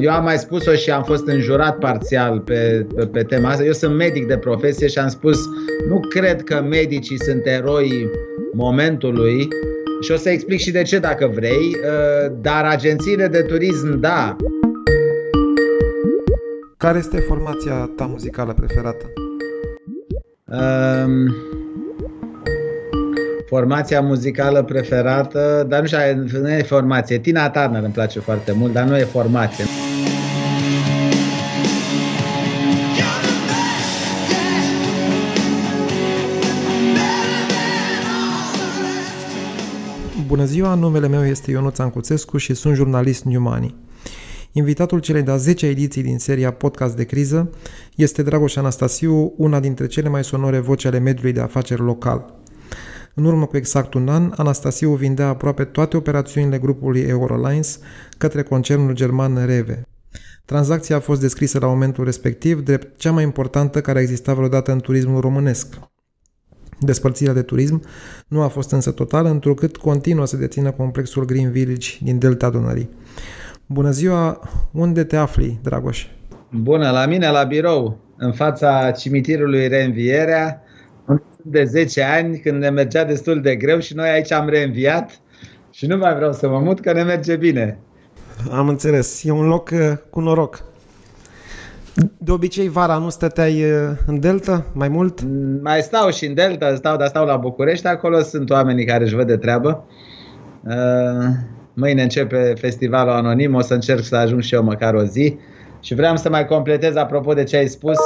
eu 0.00 0.10
am 0.12 0.24
mai 0.24 0.38
spus-o 0.38 0.72
și 0.72 0.90
am 0.90 1.02
fost 1.02 1.26
înjurat 1.26 1.78
parțial 1.78 2.40
pe, 2.40 2.86
pe, 2.94 3.06
pe 3.06 3.22
tema 3.22 3.48
asta. 3.48 3.64
Eu 3.64 3.72
sunt 3.72 3.96
medic 3.96 4.26
de 4.26 4.36
profesie 4.36 4.86
și 4.86 4.98
am 4.98 5.08
spus 5.08 5.38
nu 5.88 6.00
cred 6.00 6.42
că 6.42 6.62
medicii 6.68 7.22
sunt 7.22 7.46
eroi 7.46 8.10
momentului 8.52 9.48
și 10.00 10.12
o 10.12 10.16
să 10.16 10.30
explic 10.30 10.58
și 10.58 10.70
de 10.70 10.82
ce 10.82 10.98
dacă 10.98 11.30
vrei, 11.34 11.76
uh, 11.76 12.32
dar 12.40 12.64
agențiile 12.64 13.26
de 13.26 13.40
turism, 13.40 13.98
da. 13.98 14.36
Care 16.76 16.98
este 16.98 17.18
formația 17.18 17.90
ta 17.96 18.04
muzicală 18.04 18.52
preferată? 18.52 19.12
Um, 20.44 21.34
formația 23.50 24.00
muzicală 24.00 24.62
preferată, 24.62 25.66
dar 25.68 25.80
nu 25.80 25.86
știu, 25.86 26.40
nu 26.40 26.50
e 26.50 26.62
formație. 26.62 27.18
Tina 27.18 27.50
Turner 27.50 27.82
îmi 27.82 27.92
place 27.92 28.20
foarte 28.20 28.52
mult, 28.52 28.72
dar 28.72 28.84
nu 28.84 28.96
e 28.96 29.04
formație. 29.04 29.64
Bună 40.26 40.44
ziua, 40.44 40.74
numele 40.74 41.08
meu 41.08 41.24
este 41.24 41.50
Ionuț 41.50 41.78
Ancuțescu 41.78 42.36
și 42.36 42.54
sunt 42.54 42.74
jurnalist 42.74 43.24
New 43.24 43.40
Money. 43.40 43.74
Invitatul 44.52 44.98
celei 44.98 45.22
de-a 45.22 45.36
10 45.36 45.66
ediții 45.66 46.02
din 46.02 46.18
seria 46.18 46.52
Podcast 46.52 46.96
de 46.96 47.04
Criză 47.04 47.50
este 47.96 48.22
Dragoș 48.22 48.56
Anastasiu, 48.56 49.34
una 49.36 49.60
dintre 49.60 49.86
cele 49.86 50.08
mai 50.08 50.24
sonore 50.24 50.58
voci 50.58 50.84
ale 50.84 50.98
mediului 50.98 51.32
de 51.32 51.40
afaceri 51.40 51.80
local. 51.80 52.39
În 53.20 53.26
urmă 53.26 53.46
cu 53.46 53.56
exact 53.56 53.94
un 53.94 54.08
an, 54.08 54.32
Anastasiu 54.36 54.94
vindea 54.94 55.28
aproape 55.28 55.64
toate 55.64 55.96
operațiunile 55.96 56.58
grupului 56.58 57.00
Eurolines 57.00 57.80
către 58.18 58.42
concernul 58.42 58.94
german 58.94 59.46
Reve. 59.46 59.82
Tranzacția 60.44 60.96
a 60.96 61.00
fost 61.00 61.20
descrisă 61.20 61.58
la 61.58 61.66
momentul 61.66 62.04
respectiv 62.04 62.60
drept 62.60 62.98
cea 62.98 63.12
mai 63.12 63.22
importantă 63.22 63.80
care 63.80 63.98
a 63.98 64.02
existat 64.02 64.34
vreodată 64.34 64.72
în 64.72 64.80
turismul 64.80 65.20
românesc. 65.20 65.78
Despărțirea 66.78 67.32
de 67.32 67.42
turism 67.42 67.82
nu 68.28 68.42
a 68.42 68.48
fost 68.48 68.70
însă 68.70 68.90
totală, 68.90 69.28
întrucât 69.28 69.76
continuă 69.76 70.26
să 70.26 70.36
dețină 70.36 70.70
complexul 70.70 71.24
Green 71.24 71.50
Village 71.50 71.88
din 72.02 72.18
Delta 72.18 72.50
Dunării. 72.50 72.90
Bună 73.66 73.90
ziua! 73.90 74.40
Unde 74.72 75.04
te 75.04 75.16
afli, 75.16 75.58
Dragoș? 75.62 76.06
Bună, 76.50 76.90
la 76.90 77.06
mine, 77.06 77.30
la 77.30 77.42
birou, 77.42 77.98
în 78.16 78.32
fața 78.32 78.90
cimitirului 78.90 79.68
Reînvierea, 79.68 80.64
de 81.44 81.64
10 81.64 82.02
ani, 82.02 82.38
când 82.38 82.60
ne 82.60 82.70
mergea 82.70 83.04
destul 83.04 83.40
de 83.40 83.56
greu 83.56 83.78
și 83.78 83.94
noi 83.94 84.08
aici 84.08 84.32
am 84.32 84.48
reînviat 84.48 85.20
și 85.70 85.86
nu 85.86 85.96
mai 85.96 86.14
vreau 86.14 86.32
să 86.32 86.48
mă 86.48 86.58
mut, 86.58 86.80
că 86.80 86.92
ne 86.92 87.02
merge 87.02 87.36
bine. 87.36 87.78
Am 88.50 88.68
înțeles. 88.68 89.24
E 89.24 89.30
un 89.30 89.46
loc 89.46 89.70
uh, 89.72 89.92
cu 90.10 90.20
noroc. 90.20 90.64
De 92.18 92.30
obicei, 92.30 92.68
vara 92.68 92.96
nu 92.98 93.08
stăteai 93.08 93.64
uh, 93.64 93.90
în 94.06 94.20
Delta 94.20 94.64
mai 94.72 94.88
mult? 94.88 95.20
Mai 95.62 95.80
stau 95.80 96.10
și 96.10 96.26
în 96.26 96.34
Delta, 96.34 96.74
stau, 96.74 96.96
dar 96.96 97.08
stau 97.08 97.26
la 97.26 97.36
București. 97.36 97.86
Acolo 97.86 98.20
sunt 98.20 98.50
oamenii 98.50 98.84
care 98.84 99.04
își 99.04 99.14
văd 99.14 99.26
de 99.26 99.36
treabă. 99.36 99.84
Uh, 100.64 101.28
mâine 101.74 102.02
începe 102.02 102.54
festivalul 102.58 103.12
anonim, 103.12 103.54
o 103.54 103.60
să 103.60 103.74
încerc 103.74 104.04
să 104.04 104.16
ajung 104.16 104.42
și 104.42 104.54
eu 104.54 104.62
măcar 104.62 104.94
o 104.94 105.04
zi. 105.04 105.38
Și 105.80 105.94
vreau 105.94 106.16
să 106.16 106.28
mai 106.28 106.46
completez 106.46 106.96
apropo 106.96 107.32
de 107.32 107.44
ce 107.44 107.56
ai 107.56 107.66
spus. 107.66 107.98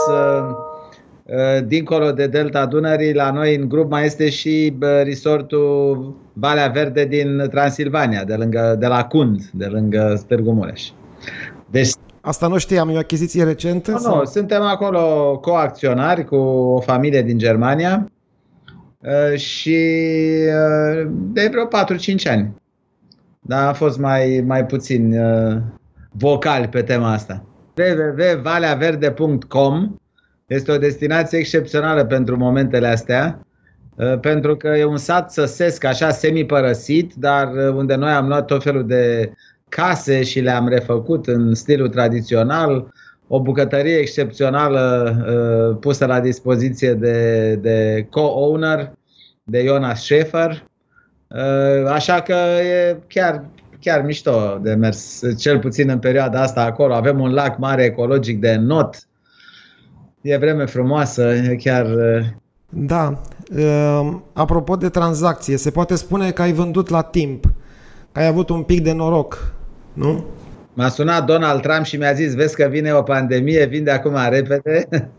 Dincolo 1.65 2.13
de 2.13 2.27
Delta 2.27 2.67
Dunării, 2.67 3.15
la 3.15 3.31
noi 3.31 3.57
în 3.57 3.69
grup 3.69 3.91
mai 3.91 4.05
este 4.05 4.31
și 4.31 4.77
resortul 5.03 6.17
Valea 6.33 6.69
Verde 6.69 7.05
din 7.05 7.47
Transilvania, 7.51 8.25
de, 8.25 8.35
lângă, 8.35 8.77
de 8.79 8.87
la 8.87 9.05
Cund, 9.05 9.43
de 9.53 9.65
lângă 9.65 10.23
Târgu 10.27 10.53
Mureș. 10.53 10.89
Deci 11.71 11.91
Asta 12.27 12.47
nu 12.47 12.59
știam, 12.59 12.89
e 12.89 12.95
o 12.95 12.99
achiziție 12.99 13.45
recentă? 13.45 13.91
Nu, 13.91 13.99
sau? 13.99 14.17
nu, 14.17 14.25
suntem 14.25 14.63
acolo 14.63 15.39
coacționari 15.39 16.25
cu 16.25 16.35
o 16.35 16.81
familie 16.81 17.23
din 17.23 17.39
Germania 17.39 18.13
uh, 18.99 19.35
și 19.39 19.79
uh, 20.49 21.07
de 21.11 21.49
vreo 21.51 21.67
4-5 21.67 21.69
ani. 22.31 22.55
Dar 23.41 23.69
a 23.69 23.73
fost 23.73 23.99
mai, 23.99 24.43
mai 24.47 24.67
puțin 24.67 25.19
uh, 25.19 25.57
vocal 26.11 26.69
pe 26.69 26.83
tema 26.83 27.13
asta. 27.13 27.45
www.valeaverde.com 27.77 29.95
este 30.47 30.73
o 30.73 30.79
destinație 30.79 31.39
excepțională 31.39 32.05
pentru 32.05 32.37
momentele 32.37 32.87
astea, 32.87 33.47
pentru 34.21 34.57
că 34.57 34.69
e 34.69 34.85
un 34.85 34.97
sat 34.97 35.33
săsesc, 35.33 35.85
așa 35.85 36.11
semi-părăsit, 36.11 37.15
dar 37.15 37.53
unde 37.75 37.95
noi 37.95 38.11
am 38.11 38.27
luat 38.27 38.47
tot 38.47 38.63
felul 38.63 38.87
de 38.87 39.33
case 39.69 40.23
și 40.23 40.41
le-am 40.41 40.69
refăcut 40.69 41.27
în 41.27 41.55
stilul 41.55 41.89
tradițional, 41.89 42.93
o 43.29 43.41
bucătărie 43.41 43.97
excepțională 43.97 45.15
uh, 45.19 45.77
pusă 45.81 46.07
la 46.07 46.21
dispoziție 46.21 46.95
de, 46.95 47.55
de 47.55 48.07
co-owner, 48.11 48.93
de 49.43 49.65
Jonas 49.67 50.03
Schaefer. 50.03 50.67
Uh, 51.29 51.91
așa 51.91 52.21
că 52.21 52.37
e 52.63 52.97
chiar, 53.07 53.45
chiar 53.81 54.03
mișto 54.03 54.59
de 54.63 54.75
mers, 54.75 55.23
cel 55.39 55.59
puțin 55.59 55.89
în 55.89 55.99
perioada 55.99 56.41
asta 56.41 56.65
acolo. 56.65 56.95
Avem 56.95 57.21
un 57.21 57.33
lac 57.33 57.59
mare 57.59 57.85
ecologic 57.85 58.41
de 58.41 58.57
not. 58.57 58.97
E 60.25 60.37
vreme 60.37 60.65
frumoasă, 60.65 61.23
e 61.23 61.57
chiar... 61.57 61.87
Uh... 61.87 62.25
Da. 62.69 63.21
Uh, 63.57 64.17
apropo 64.33 64.77
de 64.77 64.89
tranzacție, 64.89 65.57
se 65.57 65.71
poate 65.71 65.95
spune 65.95 66.31
că 66.31 66.43
ai 66.43 66.53
vândut 66.53 66.89
la 66.89 67.03
timp, 67.03 67.45
că 68.13 68.21
ai 68.21 68.27
avut 68.27 68.49
un 68.49 68.63
pic 68.63 68.83
de 68.83 68.93
noroc 68.93 69.55
nu? 69.93 70.25
M-a 70.75 70.89
sunat 70.89 71.25
Donald 71.25 71.61
Trump 71.61 71.85
și 71.85 71.97
mi-a 71.97 72.13
zis, 72.13 72.35
vezi 72.35 72.57
că 72.57 72.67
vine 72.71 72.93
o 72.93 73.03
pandemie, 73.03 73.65
vin 73.65 73.85
de 73.85 73.91
acum 73.91 74.17
repede. 74.29 74.89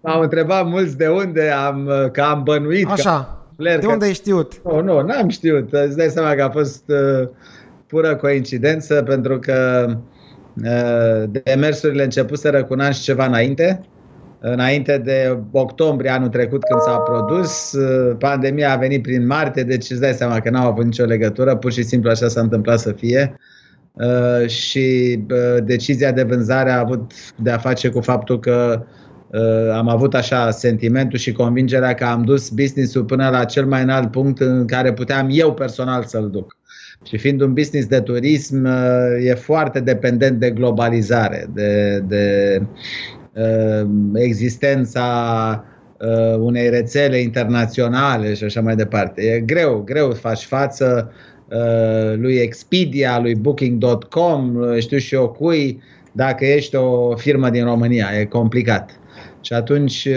M-au 0.00 0.20
întrebat 0.20 0.66
mulți 0.66 0.96
de 0.96 1.08
unde 1.08 1.48
am, 1.48 1.90
că 2.12 2.20
am 2.20 2.42
bănuit. 2.42 2.90
Așa, 2.90 3.46
că, 3.56 3.62
de 3.62 3.78
că... 3.78 3.86
unde 3.86 4.04
ai 4.04 4.12
știut? 4.12 4.60
Nu, 4.64 4.82
nu, 4.82 5.00
n-am 5.00 5.28
știut. 5.28 5.72
Îți 5.72 5.96
dai 5.96 6.08
seama 6.08 6.34
că 6.34 6.42
a 6.42 6.50
fost 6.50 6.82
uh, 6.86 7.28
pură 7.86 8.16
coincidență 8.16 9.02
pentru 9.02 9.38
că 9.38 9.86
uh, 9.88 9.96
demersurile 11.44 12.02
începuseră 12.02 12.64
cu 12.64 12.72
un 12.72 12.80
an 12.80 12.92
și 12.92 13.02
ceva 13.02 13.26
înainte 13.26 13.80
înainte 14.40 14.98
de 14.98 15.38
octombrie 15.50 16.10
anul 16.10 16.28
trecut 16.28 16.62
când 16.64 16.80
s-a 16.80 16.96
produs. 16.96 17.76
Pandemia 18.18 18.72
a 18.72 18.76
venit 18.76 19.02
prin 19.02 19.26
martie, 19.26 19.62
deci 19.62 19.90
îți 19.90 20.00
dai 20.00 20.12
seama 20.12 20.40
că 20.40 20.50
n-au 20.50 20.66
avut 20.66 20.84
nicio 20.84 21.04
legătură, 21.04 21.56
pur 21.56 21.72
și 21.72 21.82
simplu 21.82 22.10
așa 22.10 22.28
s-a 22.28 22.40
întâmplat 22.40 22.78
să 22.78 22.92
fie. 22.92 23.36
Uh, 23.92 24.48
și 24.48 25.18
uh, 25.30 25.64
decizia 25.64 26.12
de 26.12 26.22
vânzare 26.22 26.70
a 26.70 26.78
avut 26.78 27.12
de 27.36 27.50
a 27.50 27.58
face 27.58 27.88
cu 27.88 28.00
faptul 28.00 28.38
că 28.38 28.84
uh, 29.30 29.70
am 29.72 29.88
avut 29.88 30.14
așa 30.14 30.50
sentimentul 30.50 31.18
și 31.18 31.32
convingerea 31.32 31.94
că 31.94 32.04
am 32.04 32.22
dus 32.22 32.48
business-ul 32.48 33.04
până 33.04 33.28
la 33.28 33.44
cel 33.44 33.66
mai 33.66 33.82
înalt 33.82 34.10
punct 34.10 34.40
în 34.40 34.66
care 34.66 34.92
puteam 34.92 35.28
eu 35.30 35.54
personal 35.54 36.04
să-l 36.04 36.30
duc. 36.30 36.56
Și 37.04 37.16
fiind 37.18 37.40
un 37.40 37.52
business 37.52 37.86
de 37.86 38.00
turism, 38.00 38.64
e 39.20 39.34
foarte 39.34 39.80
dependent 39.80 40.40
de 40.40 40.50
globalizare, 40.50 41.46
de, 41.54 41.98
de 41.98 42.62
Uh, 43.36 43.88
existența 44.14 45.64
uh, 46.00 46.36
unei 46.38 46.68
rețele 46.68 47.18
internaționale 47.18 48.34
și 48.34 48.44
așa 48.44 48.60
mai 48.60 48.76
departe. 48.76 49.22
E 49.22 49.40
greu, 49.40 49.82
greu 49.84 50.12
să 50.12 50.18
faci 50.18 50.44
față 50.44 51.12
uh, 51.48 52.14
lui 52.14 52.34
Expedia, 52.34 53.18
lui 53.20 53.34
Booking.com, 53.34 54.56
știu 54.78 54.98
și 54.98 55.14
eu 55.14 55.28
cui, 55.28 55.82
dacă 56.12 56.44
ești 56.44 56.76
o 56.76 57.16
firmă 57.16 57.50
din 57.50 57.64
România. 57.64 58.06
E 58.20 58.24
complicat. 58.24 58.90
Și 59.40 59.52
atunci 59.52 60.08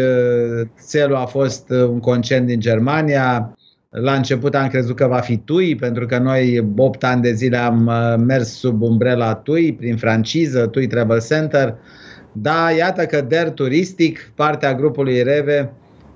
țelul 0.80 1.16
a 1.16 1.26
fost 1.26 1.70
un 1.70 2.00
concern 2.00 2.46
din 2.46 2.60
Germania. 2.60 3.58
La 3.90 4.14
început 4.14 4.56
am 4.56 4.68
crezut 4.68 4.96
că 4.96 5.08
va 5.08 5.20
fi 5.20 5.38
TUI, 5.38 5.76
pentru 5.76 6.06
că 6.06 6.18
noi 6.18 6.72
8 6.78 7.04
ani 7.04 7.22
de 7.22 7.34
zile 7.34 7.58
am 7.58 7.92
mers 8.26 8.48
sub 8.48 8.82
umbrela 8.82 9.36
TUI, 9.36 9.74
prin 9.74 9.98
franciză, 9.98 10.68
TUI 10.68 10.88
Travel 10.88 11.22
Center. 11.22 11.76
Da, 12.32 12.72
iată 12.78 13.06
că 13.06 13.22
DER 13.22 13.50
Turistic, 13.50 14.32
partea 14.36 14.74
grupului 14.74 15.24
Reve, 15.24 15.72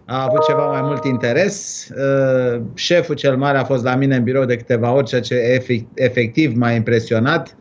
a 0.05 0.23
avut 0.23 0.45
ceva 0.45 0.65
mai 0.71 0.81
mult 0.81 1.05
interes. 1.05 1.87
Uh, 1.89 2.61
șeful 2.73 3.15
cel 3.15 3.37
mare 3.37 3.57
a 3.57 3.63
fost 3.63 3.83
la 3.83 3.95
mine 3.95 4.15
în 4.15 4.23
birou 4.23 4.45
de 4.45 4.55
câteva 4.55 4.93
ori, 4.93 5.05
ceea 5.05 5.21
ce 5.21 5.61
efectiv 5.93 6.55
m-a 6.55 6.71
impresionat. 6.71 7.55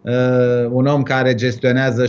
Uh, 0.00 0.68
un 0.70 0.86
om 0.86 1.02
care 1.02 1.34
gestionează 1.34 2.04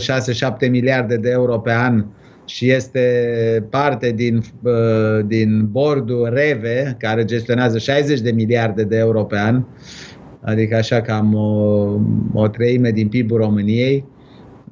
6-7 0.66 0.70
miliarde 0.70 1.16
de 1.16 1.30
euro 1.30 1.58
pe 1.58 1.72
an 1.72 2.04
și 2.50 2.70
este 2.70 3.66
parte 3.70 4.10
din, 4.10 4.42
uh, 4.62 5.24
din 5.26 5.68
bordul 5.70 6.30
Reve, 6.32 6.96
care 6.98 7.24
gestionează 7.24 7.78
60 7.78 8.20
de 8.20 8.30
miliarde 8.30 8.82
de 8.82 8.96
euro 8.96 9.24
pe 9.24 9.38
an, 9.38 9.64
adică 10.40 10.76
așa 10.76 11.00
cam 11.00 11.34
o, 11.34 12.40
o 12.40 12.48
treime 12.48 12.90
din 12.90 13.08
PIB-ul 13.08 13.38
României. 13.38 14.04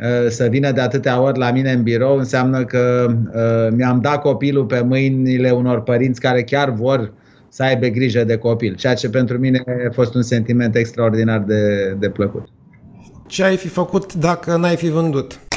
Uh, 0.00 0.28
să 0.28 0.46
vină 0.50 0.70
de 0.72 0.80
atâtea 0.80 1.22
ori 1.22 1.38
la 1.38 1.50
mine 1.50 1.72
în 1.72 1.82
birou 1.82 2.16
înseamnă 2.16 2.64
că 2.64 3.06
uh, 3.10 3.76
mi-am 3.76 4.00
dat 4.00 4.20
copilul 4.20 4.64
pe 4.64 4.80
mâinile 4.80 5.50
unor 5.50 5.82
părinți 5.82 6.20
care 6.20 6.42
chiar 6.42 6.70
vor 6.70 7.12
să 7.48 7.62
aibă 7.62 7.86
grijă 7.86 8.24
de 8.24 8.36
copil, 8.36 8.74
ceea 8.74 8.94
ce 8.94 9.10
pentru 9.10 9.38
mine 9.38 9.62
a 9.88 9.92
fost 9.92 10.14
un 10.14 10.22
sentiment 10.22 10.76
extraordinar 10.76 11.38
de, 11.38 11.94
de 11.98 12.08
plăcut. 12.08 12.48
Ce 13.26 13.44
ai 13.44 13.56
fi 13.56 13.68
făcut 13.68 14.14
dacă 14.14 14.56
n-ai 14.56 14.76
fi 14.76 14.90
vândut? 14.90 15.47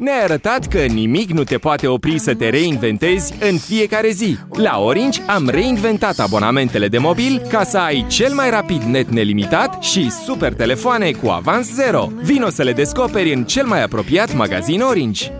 Ne-ai 0.00 0.22
arătat 0.22 0.66
că 0.66 0.78
nimic 0.78 1.30
nu 1.30 1.44
te 1.44 1.56
poate 1.56 1.86
opri 1.86 2.18
să 2.18 2.34
te 2.34 2.48
reinventezi 2.48 3.34
în 3.50 3.56
fiecare 3.56 4.08
zi. 4.08 4.38
La 4.50 4.78
Orange 4.78 5.20
am 5.26 5.48
reinventat 5.48 6.18
abonamentele 6.18 6.88
de 6.88 6.98
mobil 6.98 7.42
ca 7.48 7.62
să 7.62 7.78
ai 7.78 8.06
cel 8.08 8.32
mai 8.32 8.50
rapid 8.50 8.82
net 8.82 9.08
nelimitat 9.08 9.82
și 9.82 10.10
super 10.10 10.52
telefoane 10.54 11.10
cu 11.10 11.28
avans 11.28 11.74
zero. 11.74 12.12
Vino 12.22 12.48
să 12.48 12.62
le 12.62 12.72
descoperi 12.72 13.32
în 13.32 13.44
cel 13.44 13.66
mai 13.66 13.82
apropiat 13.82 14.34
magazin 14.34 14.80
Orange. 14.80 15.30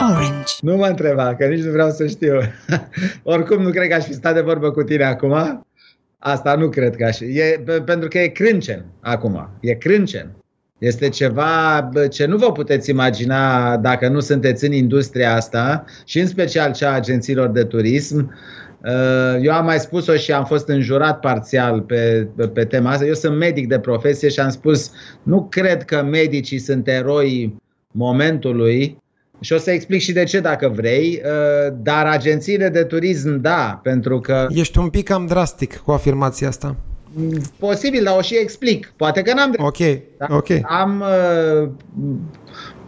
Orange. 0.00 0.52
Nu 0.60 0.76
mă 0.76 0.86
întreba, 0.86 1.34
că 1.34 1.46
nici 1.46 1.64
nu 1.64 1.70
vreau 1.70 1.90
să 1.90 2.06
știu. 2.06 2.40
Oricum 3.22 3.62
nu 3.62 3.70
cred 3.70 3.88
că 3.88 3.94
aș 3.94 4.04
fi 4.04 4.14
stat 4.14 4.34
de 4.34 4.40
vorbă 4.40 4.70
cu 4.70 4.82
tine 4.82 5.04
acum. 5.04 5.64
Asta 6.18 6.54
nu 6.54 6.68
cred 6.68 6.96
că 6.96 7.04
aș. 7.04 7.20
E, 7.20 7.62
pentru 7.84 8.08
că 8.08 8.18
e 8.18 8.26
crâncen 8.26 8.84
acum. 9.00 9.48
E 9.60 9.74
crâncen. 9.74 10.36
Este 10.78 11.08
ceva 11.08 11.88
ce 12.10 12.26
nu 12.26 12.36
vă 12.36 12.52
puteți 12.52 12.90
imagina 12.90 13.76
dacă 13.76 14.08
nu 14.08 14.20
sunteți 14.20 14.64
în 14.64 14.72
industria 14.72 15.34
asta 15.34 15.84
și 16.04 16.20
în 16.20 16.26
special 16.26 16.72
cea 16.72 16.90
a 16.90 16.94
agențiilor 16.94 17.48
de 17.48 17.64
turism. 17.64 18.34
Uh, 18.84 19.38
eu 19.42 19.52
am 19.52 19.64
mai 19.64 19.78
spus-o 19.78 20.16
și 20.16 20.32
am 20.32 20.44
fost 20.44 20.68
înjurat 20.68 21.20
parțial 21.20 21.80
pe, 21.80 22.28
pe 22.52 22.64
tema 22.64 22.90
asta. 22.90 23.04
Eu 23.04 23.14
sunt 23.14 23.36
medic 23.36 23.68
de 23.68 23.78
profesie 23.78 24.28
și 24.28 24.40
am 24.40 24.50
spus 24.50 24.90
nu 25.22 25.46
cred 25.50 25.84
că 25.84 26.02
medicii 26.02 26.58
sunt 26.58 26.88
eroi 26.88 27.56
momentului 27.90 28.98
și 29.40 29.52
o 29.52 29.58
să 29.58 29.70
explic 29.70 30.00
și 30.00 30.12
de 30.12 30.24
ce 30.24 30.40
dacă 30.40 30.68
vrei, 30.68 31.22
uh, 31.24 31.74
dar 31.82 32.06
agențiile 32.06 32.68
de 32.68 32.82
turism 32.82 33.40
da, 33.40 33.80
pentru 33.82 34.20
că... 34.20 34.46
Ești 34.50 34.78
un 34.78 34.88
pic 34.88 35.04
cam 35.04 35.26
drastic 35.26 35.76
cu 35.76 35.90
afirmația 35.90 36.48
asta. 36.48 36.76
Posibil, 37.58 38.04
dar 38.04 38.16
o 38.16 38.20
și 38.20 38.38
explic. 38.38 38.92
Poate 38.96 39.22
că 39.22 39.34
n-am 39.34 39.54
Ok, 39.56 39.76
da? 40.18 40.26
ok. 40.30 40.46
Am, 40.62 41.04
uh, 41.62 41.68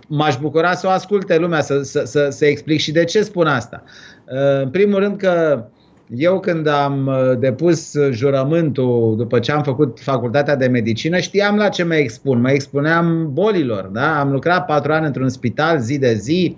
m-aș 0.09 0.37
bucura 0.39 0.75
să 0.75 0.87
o 0.87 0.91
asculte 0.91 1.39
lumea, 1.39 1.61
să, 1.61 1.83
să, 1.83 2.03
să, 2.05 2.29
să 2.31 2.47
explic 2.47 2.81
și 2.81 2.93
de 2.93 3.05
ce 3.05 3.23
spun 3.23 3.47
asta. 3.47 3.83
Uh, 4.27 4.63
în 4.63 4.71
primul 4.71 4.99
rând 4.99 5.17
că 5.17 5.65
eu 6.09 6.41
când 6.41 6.67
am 6.67 7.07
uh, 7.07 7.39
depus 7.39 7.93
jurământul 8.11 9.15
după 9.17 9.39
ce 9.39 9.53
am 9.53 9.63
făcut 9.63 9.99
facultatea 10.01 10.57
de 10.57 10.67
medicină, 10.67 11.19
știam 11.19 11.57
la 11.57 11.69
ce 11.69 11.83
mă 11.83 11.95
expun. 11.95 12.41
Mă 12.41 12.51
expuneam 12.51 13.31
bolilor. 13.33 13.85
Da? 13.85 14.21
Am 14.21 14.33
lucrat 14.33 14.67
patru 14.67 14.93
ani 14.93 15.07
într-un 15.07 15.29
spital 15.29 15.79
zi 15.79 15.99
de 15.99 16.15
zi. 16.15 16.57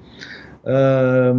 Uh, 0.62 1.36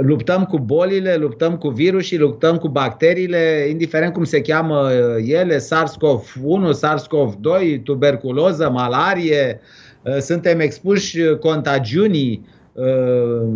luptăm 0.00 0.44
cu 0.44 0.58
bolile, 0.58 1.14
luptăm 1.14 1.56
cu 1.56 1.68
virusii, 1.68 2.18
luptăm 2.18 2.56
cu 2.56 2.68
bacteriile, 2.68 3.66
indiferent 3.70 4.12
cum 4.12 4.24
se 4.24 4.40
cheamă 4.40 4.90
uh, 4.90 5.24
ele, 5.26 5.56
SARS-CoV-1, 5.56 6.70
SARS-CoV-2, 6.72 7.82
tuberculoză, 7.82 8.70
malarie, 8.70 9.60
uh, 10.02 10.16
suntem 10.18 10.60
expuși 10.60 11.18
contagiunii 11.40 12.46
uh, 12.72 13.48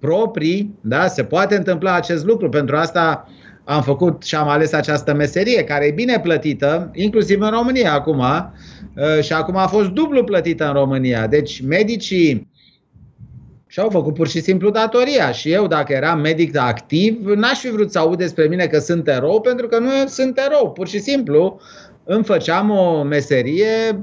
proprii, 0.00 0.74
da? 0.80 1.06
se 1.06 1.24
poate 1.24 1.56
întâmpla 1.56 1.94
acest 1.94 2.24
lucru, 2.24 2.48
pentru 2.48 2.76
asta 2.76 3.28
am 3.64 3.82
făcut 3.82 4.22
și 4.22 4.34
am 4.34 4.48
ales 4.48 4.72
această 4.72 5.14
meserie, 5.14 5.64
care 5.64 5.86
e 5.86 5.90
bine 5.90 6.20
plătită, 6.20 6.90
inclusiv 6.94 7.40
în 7.40 7.50
România 7.50 7.92
acum, 7.92 8.22
și 9.20 9.32
acum 9.32 9.56
a 9.56 9.66
fost 9.66 9.88
dublu 9.88 10.24
plătită 10.24 10.66
în 10.66 10.72
România. 10.72 11.26
Deci 11.26 11.62
medicii 11.62 12.49
și 13.70 13.80
au 13.80 13.88
făcut 13.90 14.14
pur 14.14 14.28
și 14.28 14.40
simplu 14.40 14.70
datoria. 14.70 15.30
Și 15.30 15.52
eu, 15.52 15.66
dacă 15.66 15.92
eram 15.92 16.20
medic 16.20 16.56
activ, 16.56 17.26
n-aș 17.26 17.58
fi 17.58 17.70
vrut 17.70 17.90
să 17.90 17.98
aud 17.98 18.18
despre 18.18 18.46
mine 18.46 18.66
că 18.66 18.78
sunt 18.78 19.08
erou, 19.08 19.40
pentru 19.40 19.66
că 19.66 19.78
nu 19.78 19.88
sunt 20.06 20.40
erou. 20.46 20.70
Pur 20.70 20.88
și 20.88 20.98
simplu 20.98 21.60
îmi 22.04 22.24
făceam 22.24 22.70
o 22.70 23.02
meserie 23.02 24.02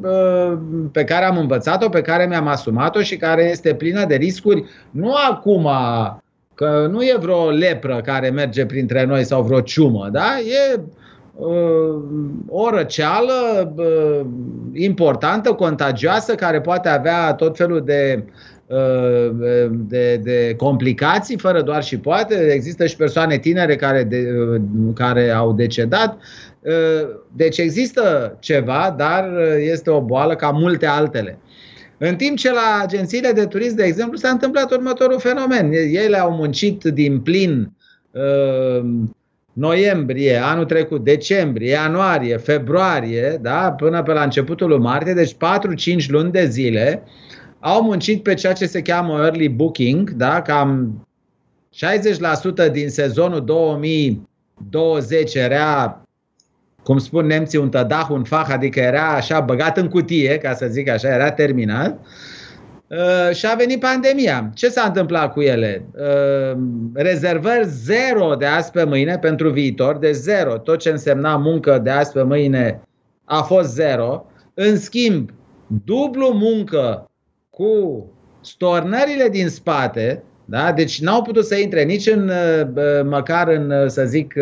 pe 0.91 1.03
care 1.03 1.25
am 1.25 1.37
învățat-o, 1.37 1.89
pe 1.89 2.01
care 2.01 2.25
mi-am 2.25 2.47
asumat-o 2.47 3.01
și 3.01 3.17
care 3.17 3.49
este 3.49 3.73
plină 3.73 4.05
de 4.05 4.15
riscuri. 4.15 4.63
Nu 4.91 5.13
acum, 5.29 5.69
că 6.53 6.87
nu 6.91 7.01
e 7.01 7.17
vreo 7.19 7.49
lepră 7.49 8.01
care 8.03 8.29
merge 8.29 8.65
printre 8.65 9.05
noi 9.05 9.23
sau 9.23 9.43
vreo 9.43 9.61
ciumă, 9.61 10.09
da? 10.11 10.39
E 10.39 10.79
o 12.47 12.69
răceală 12.69 13.73
importantă, 14.73 15.53
contagioasă, 15.53 16.35
care 16.35 16.61
poate 16.61 16.89
avea 16.89 17.33
tot 17.33 17.57
felul 17.57 17.81
de 17.85 18.23
Uh, 18.23 18.56
de, 19.71 20.19
de 20.23 20.53
complicații, 20.57 21.37
fără 21.37 21.61
doar 21.61 21.83
și 21.83 21.97
poate. 21.97 22.51
Există 22.51 22.85
și 22.85 22.95
persoane 22.95 23.37
tinere 23.37 23.75
care, 23.75 24.03
de, 24.03 24.27
uh, 24.49 24.61
care 24.95 25.29
au 25.29 25.53
decedat. 25.53 26.17
Uh, 26.59 27.07
deci 27.35 27.57
există 27.57 28.35
ceva, 28.39 28.95
dar 28.97 29.31
este 29.59 29.89
o 29.89 30.01
boală 30.01 30.35
ca 30.35 30.49
multe 30.49 30.85
altele. 30.85 31.39
În 31.97 32.15
timp 32.15 32.37
ce 32.37 32.51
la 32.51 32.81
agențiile 32.83 33.31
de 33.31 33.45
turism, 33.45 33.75
de 33.75 33.83
exemplu, 33.83 34.17
s-a 34.17 34.29
întâmplat 34.29 34.71
următorul 34.71 35.19
fenomen. 35.19 35.71
Ele 35.91 36.19
au 36.19 36.31
muncit 36.31 36.83
din 36.83 37.19
plin 37.19 37.71
noiembrie, 39.53 40.35
anul 40.43 40.65
trecut, 40.65 41.03
decembrie, 41.03 41.69
ianuarie, 41.69 42.37
februarie, 42.37 43.39
da, 43.41 43.71
până 43.77 44.03
pe 44.03 44.13
la 44.13 44.23
începutul 44.23 44.67
lui 44.67 44.77
martie, 44.77 45.13
deci 45.13 45.33
4-5 45.33 45.37
luni 46.07 46.31
de 46.31 46.45
zile, 46.45 47.03
uh, 47.03 47.09
au 47.67 47.81
muncit 47.81 48.23
pe 48.23 48.33
ceea 48.33 48.53
ce 48.53 48.65
se 48.65 48.81
cheamă 48.81 49.19
early 49.23 49.47
booking, 49.47 50.11
da? 50.11 50.41
cam 50.41 51.01
60% 52.67 52.71
din 52.71 52.89
sezonul 52.89 53.45
2020 53.45 55.33
era, 55.33 56.01
cum 56.83 56.97
spun 56.97 57.25
nemții, 57.25 57.57
un 57.57 57.69
tădah, 57.69 58.07
un 58.09 58.23
fah, 58.23 58.47
adică 58.49 58.79
era 58.79 59.07
așa 59.07 59.39
băgat 59.39 59.77
în 59.77 59.87
cutie, 59.87 60.37
ca 60.37 60.53
să 60.53 60.67
zic 60.69 60.89
așa, 60.89 61.07
era 61.07 61.31
terminat. 61.31 61.99
Uh, 62.87 63.35
și 63.35 63.45
a 63.45 63.55
venit 63.55 63.79
pandemia. 63.79 64.51
Ce 64.53 64.69
s-a 64.69 64.83
întâmplat 64.87 65.33
cu 65.33 65.41
ele? 65.41 65.85
Uh, 65.93 66.57
rezervări 66.93 67.67
zero 67.67 68.35
de 68.35 68.45
azi 68.45 68.71
pe 68.71 68.83
mâine 68.83 69.17
pentru 69.17 69.49
viitor, 69.49 69.97
de 69.97 70.11
zero. 70.11 70.57
Tot 70.57 70.79
ce 70.79 70.89
însemna 70.89 71.37
muncă 71.37 71.79
de 71.83 71.89
azi 71.89 72.11
pe 72.11 72.23
mâine 72.23 72.81
a 73.25 73.41
fost 73.41 73.73
zero. 73.73 74.25
În 74.53 74.77
schimb, 74.77 75.29
dublu 75.85 76.31
muncă 76.33 77.07
cu 77.57 78.05
stornările 78.41 79.29
din 79.29 79.49
spate, 79.49 80.23
da? 80.45 80.71
deci 80.71 81.01
n-au 81.01 81.21
putut 81.21 81.45
să 81.45 81.55
intre 81.55 81.83
nici 81.83 82.07
în, 82.07 82.31
măcar 83.09 83.47
în, 83.47 83.89
să 83.89 84.05
zic, 84.05 84.33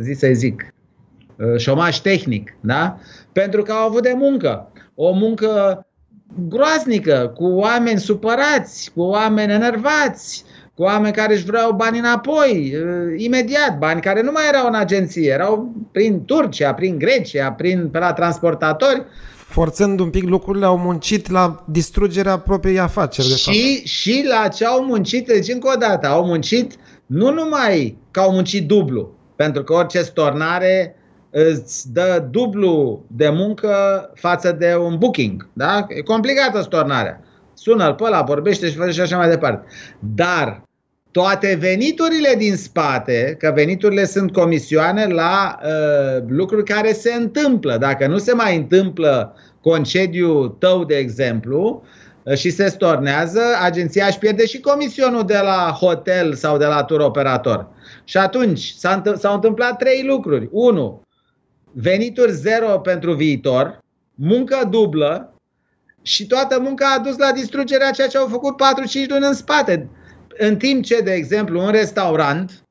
zi 0.00 0.12
să 0.12 0.28
zic, 0.32 0.74
șomaj 1.56 1.98
tehnic, 1.98 2.56
da? 2.60 2.98
pentru 3.32 3.62
că 3.62 3.72
au 3.72 3.88
avut 3.88 4.02
de 4.02 4.12
muncă. 4.16 4.72
O 4.94 5.12
muncă 5.12 5.86
groaznică, 6.48 7.32
cu 7.34 7.44
oameni 7.44 7.98
supărați, 7.98 8.90
cu 8.94 9.00
oameni 9.00 9.52
enervați, 9.52 10.44
cu 10.74 10.82
oameni 10.82 11.14
care 11.14 11.34
își 11.34 11.44
vreau 11.44 11.72
bani 11.72 11.98
înapoi, 11.98 12.76
imediat, 13.16 13.78
bani 13.78 14.00
care 14.00 14.22
nu 14.22 14.30
mai 14.32 14.42
erau 14.48 14.66
în 14.66 14.74
agenție, 14.74 15.30
erau 15.30 15.74
prin 15.92 16.24
Turcia, 16.24 16.74
prin 16.74 16.98
Grecia, 16.98 17.52
prin, 17.52 17.88
pe 17.88 17.98
la 17.98 18.12
transportatori 18.12 19.04
forțând 19.52 20.00
un 20.00 20.10
pic 20.10 20.24
lucrurile, 20.28 20.64
au 20.64 20.78
muncit 20.78 21.30
la 21.30 21.64
distrugerea 21.68 22.38
propriei 22.38 22.78
afaceri. 22.78 23.28
De 23.28 23.34
și, 23.34 23.44
fapt. 23.44 23.86
și 23.86 24.24
la 24.28 24.48
ce 24.48 24.66
au 24.66 24.84
muncit, 24.84 25.26
deci 25.26 25.48
încă 25.48 25.70
o 25.74 25.78
dată, 25.78 26.06
au 26.06 26.24
muncit 26.24 26.76
nu 27.06 27.32
numai 27.32 27.98
că 28.10 28.20
au 28.20 28.32
muncit 28.32 28.66
dublu, 28.66 29.14
pentru 29.36 29.62
că 29.64 29.72
orice 29.72 30.02
stornare 30.02 30.96
îți 31.30 31.92
dă 31.92 32.28
dublu 32.30 33.04
de 33.06 33.28
muncă 33.28 33.70
față 34.14 34.52
de 34.52 34.76
un 34.76 34.98
booking. 34.98 35.48
Da? 35.52 35.86
E 35.88 36.00
complicată 36.00 36.60
stornarea. 36.60 37.20
Sună-l 37.54 37.94
pe 37.94 38.04
ăla, 38.04 38.22
vorbește 38.22 38.70
și 38.70 38.76
face 38.76 38.90
și 38.90 39.00
așa 39.00 39.16
mai 39.16 39.28
departe. 39.28 39.66
Dar 39.98 40.62
toate 41.12 41.56
veniturile 41.60 42.34
din 42.38 42.56
spate, 42.56 43.36
că 43.38 43.52
veniturile 43.54 44.04
sunt 44.04 44.32
comisioane 44.32 45.06
la 45.06 45.58
uh, 45.62 46.22
lucruri 46.28 46.64
care 46.64 46.92
se 46.92 47.12
întâmplă. 47.12 47.76
Dacă 47.76 48.06
nu 48.06 48.18
se 48.18 48.32
mai 48.32 48.56
întâmplă 48.56 49.36
concediu 49.60 50.48
tău, 50.48 50.84
de 50.84 50.96
exemplu, 50.96 51.82
uh, 52.22 52.34
și 52.34 52.50
se 52.50 52.68
stornează, 52.68 53.40
agenția 53.62 54.06
își 54.06 54.18
pierde 54.18 54.46
și 54.46 54.60
comisionul 54.60 55.24
de 55.24 55.38
la 55.42 55.76
hotel 55.80 56.34
sau 56.34 56.58
de 56.58 56.66
la 56.66 56.84
tur 56.84 57.00
operator. 57.00 57.68
Și 58.04 58.16
atunci 58.16 58.74
s-au 59.18 59.34
întâmplat 59.34 59.76
trei 59.78 60.04
lucruri. 60.06 60.48
Unu, 60.50 61.02
venituri 61.72 62.32
zero 62.32 62.78
pentru 62.78 63.12
viitor, 63.12 63.78
muncă 64.14 64.68
dublă 64.70 65.34
și 66.02 66.26
toată 66.26 66.60
munca 66.60 66.94
a 66.96 66.98
dus 66.98 67.16
la 67.16 67.32
distrugerea 67.32 67.90
ceea 67.90 68.08
ce 68.08 68.18
au 68.18 68.26
făcut 68.26 68.54
4-5 69.04 69.08
luni 69.08 69.26
în 69.26 69.34
spate 69.34 69.88
în 70.38 70.56
timp 70.56 70.84
ce, 70.84 71.00
de 71.00 71.12
exemplu, 71.12 71.60
un 71.60 71.70
restaurant 71.70 72.64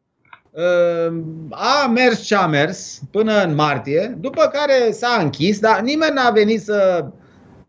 uh, 0.52 1.14
a 1.50 1.88
mers 1.88 2.22
ce 2.22 2.36
a 2.36 2.46
mers 2.46 3.00
până 3.12 3.44
în 3.44 3.56
martie, 3.56 4.18
după 4.20 4.52
care 4.54 4.92
s-a 4.92 5.20
închis, 5.22 5.60
dar 5.60 5.80
nimeni 5.80 6.14
n-a 6.14 6.30
venit 6.30 6.62
să 6.62 7.06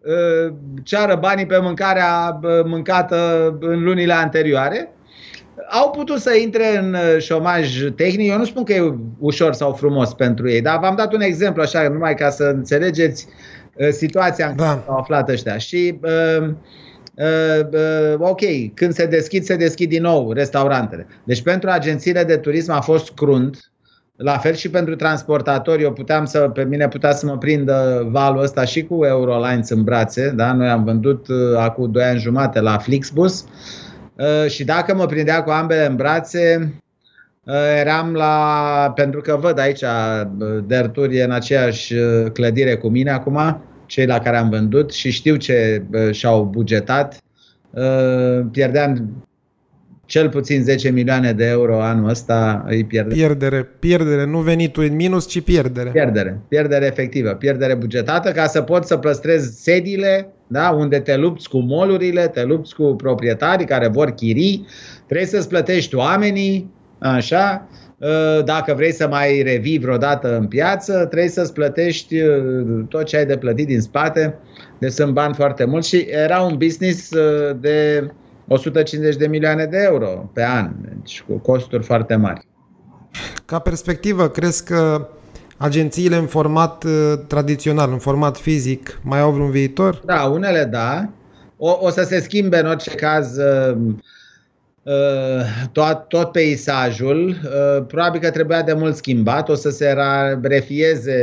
uh, 0.01 0.55
ceară 0.83 1.17
banii 1.21 1.47
pe 1.47 1.59
mâncarea 1.59 2.39
uh, 2.43 2.65
mâncată 2.65 3.49
în 3.61 3.83
lunile 3.83 4.13
anterioare, 4.13 4.93
au 5.69 5.91
putut 5.91 6.21
să 6.21 6.35
intre 6.35 6.79
în 6.79 6.97
șomaj 7.19 7.83
tehnic. 7.97 8.31
Eu 8.31 8.39
nu 8.39 8.45
spun 8.45 8.65
că 8.65 8.73
e 8.73 8.95
ușor 9.19 9.53
sau 9.53 9.73
frumos 9.73 10.13
pentru 10.13 10.51
ei, 10.51 10.61
dar 10.61 10.79
v-am 10.79 10.97
dat 10.97 11.13
un 11.13 11.21
exemplu 11.21 11.63
așa, 11.63 11.89
numai 11.89 12.15
ca 12.15 12.31
să 12.31 12.45
înțelegeți 12.45 13.27
situația 13.91 14.47
în 14.49 14.57
da. 14.57 14.65
care 14.65 14.83
au 14.87 14.97
aflat 14.97 15.29
ăștia. 15.29 15.59
Și 15.59 15.99
uh, 16.03 16.55
uh, 17.15 17.67
uh, 17.73 18.15
ok, 18.19 18.41
când 18.75 18.93
se 18.93 19.07
deschid, 19.07 19.45
se 19.45 19.57
deschid 19.57 19.89
din 19.89 20.03
nou 20.03 20.33
restaurantele. 20.33 21.07
Deci 21.25 21.43
pentru 21.43 21.71
agențiile 21.71 22.25
de 22.25 22.37
turism 22.37 22.73
a 22.73 22.81
fost 22.81 23.11
crunt, 23.11 23.73
la 24.17 24.39
fel 24.39 24.55
și 24.55 24.71
pentru 24.71 24.97
transportatori, 24.97 25.83
eu 25.83 25.93
puteam 25.93 26.25
să, 26.25 26.39
pe 26.39 26.65
mine 26.65 26.89
putea 26.89 27.13
să 27.13 27.27
mă 27.27 27.39
prindă 27.39 28.09
valul 28.11 28.43
ăsta 28.43 28.65
și 28.65 28.83
cu 28.83 29.05
Eurolines 29.05 29.71
în 29.71 29.83
brațe, 29.83 30.33
da? 30.37 30.53
Noi 30.53 30.69
am 30.69 30.85
vândut 30.85 31.29
uh, 31.29 31.37
acum 31.59 31.91
2 31.91 32.03
ani 32.03 32.19
jumate 32.19 32.61
la 32.61 32.79
Flixbus 32.79 33.45
uh, 34.17 34.51
și 34.51 34.65
dacă 34.65 34.95
mă 34.95 35.07
prindea 35.07 35.43
cu 35.43 35.51
ambele 35.51 35.87
în 35.87 35.97
brațe, 35.97 36.75
uh, 37.45 37.55
eram 37.79 38.13
la, 38.13 38.93
pentru 38.95 39.21
că 39.21 39.37
văd 39.41 39.59
aici, 39.59 39.83
uh, 39.83 40.59
Derturi 40.67 41.17
e 41.17 41.25
în 41.25 41.31
aceeași 41.31 41.95
uh, 41.95 42.31
clădire 42.33 42.77
cu 42.77 42.89
mine 42.89 43.11
acum, 43.11 43.63
cei 43.93 44.07
la 44.07 44.19
care 44.19 44.37
am 44.37 44.49
vândut 44.49 44.93
și 44.93 45.11
știu 45.11 45.37
ce 45.37 45.83
uh, 45.93 46.11
și-au 46.11 46.45
bugetat. 46.45 47.23
Uh, 47.71 48.47
pierdeam 48.51 49.25
cel 50.07 50.29
puțin 50.29 50.63
10 50.63 50.91
milioane 50.91 51.33
de 51.33 51.45
euro 51.45 51.83
anul 51.83 52.09
ăsta 52.09 52.65
îi 52.69 52.85
pierde. 52.85 53.15
Pierdere, 53.15 53.69
pierdere, 53.79 54.27
nu 54.27 54.39
venitul 54.39 54.85
în 54.85 54.95
minus, 54.95 55.29
ci 55.29 55.41
pierdere. 55.41 55.91
Pierdere, 55.91 56.41
pierdere 56.49 56.87
efectivă, 56.87 57.31
pierdere 57.31 57.75
bugetată 57.75 58.31
ca 58.31 58.47
să 58.47 58.63
poți 58.63 58.89
să 58.89 58.97
păstrezi 58.97 59.63
sediile, 59.63 60.33
da, 60.47 60.71
unde 60.71 60.99
te 60.99 61.17
lupți 61.17 61.49
cu 61.49 61.59
molurile, 61.59 62.29
te 62.29 62.45
lupți 62.45 62.75
cu 62.75 62.95
proprietarii 62.97 63.67
care 63.67 63.89
vor 63.89 64.11
chirii, 64.11 64.67
trebuie 65.07 65.27
să-ți 65.27 65.49
plătești 65.49 65.95
oamenii, 65.95 66.71
așa, 66.99 67.69
ă, 67.69 67.92
dacă 68.45 68.75
vrei 68.75 68.93
să 68.93 69.09
mai 69.09 69.43
revii 69.43 69.79
vreodată 69.79 70.37
în 70.37 70.47
piață, 70.47 70.93
trebuie 70.93 71.29
să-ți 71.29 71.53
plătești 71.53 72.21
ă, 72.21 72.43
tot 72.89 73.05
ce 73.05 73.17
ai 73.17 73.27
de 73.27 73.37
plătit 73.37 73.67
din 73.67 73.81
spate. 73.81 74.39
Deci 74.79 74.93
sunt 74.93 75.13
bani 75.13 75.35
foarte 75.35 75.65
mulți 75.65 75.89
și 75.89 76.07
era 76.09 76.41
un 76.41 76.57
business 76.57 77.13
ă, 77.13 77.57
de 77.61 78.09
150 78.49 79.17
de 79.17 79.27
milioane 79.27 79.65
de 79.65 79.79
euro 79.83 80.31
pe 80.33 80.45
an, 80.45 80.71
deci 80.97 81.25
cu 81.27 81.39
costuri 81.39 81.85
foarte 81.85 82.15
mari. 82.15 82.47
Ca 83.45 83.59
perspectivă, 83.59 84.29
crezi 84.29 84.65
că 84.65 85.09
agențiile 85.57 86.17
în 86.17 86.27
format 86.27 86.85
uh, 86.85 87.13
tradițional, 87.27 87.91
în 87.93 87.99
format 87.99 88.37
fizic, 88.37 89.01
mai 89.03 89.21
au 89.21 89.31
vreun 89.31 89.51
viitor? 89.51 90.03
Da, 90.05 90.23
unele 90.23 90.65
da. 90.65 91.09
O, 91.57 91.79
o 91.81 91.91
să 91.91 92.03
se 92.03 92.21
schimbe 92.21 92.59
în 92.59 92.67
orice 92.67 92.91
caz 92.91 93.37
uh, 93.37 93.77
uh, 93.77 93.95
tot, 95.73 96.05
tot 96.09 96.33
peisajul. 96.33 97.29
Uh, 97.29 97.85
probabil 97.87 98.21
că 98.21 98.31
trebuia 98.31 98.63
de 98.63 98.73
mult 98.73 98.97
schimbat, 98.97 99.49
o 99.49 99.55
să 99.55 99.71
se 99.71 99.97
refieze 100.43 101.19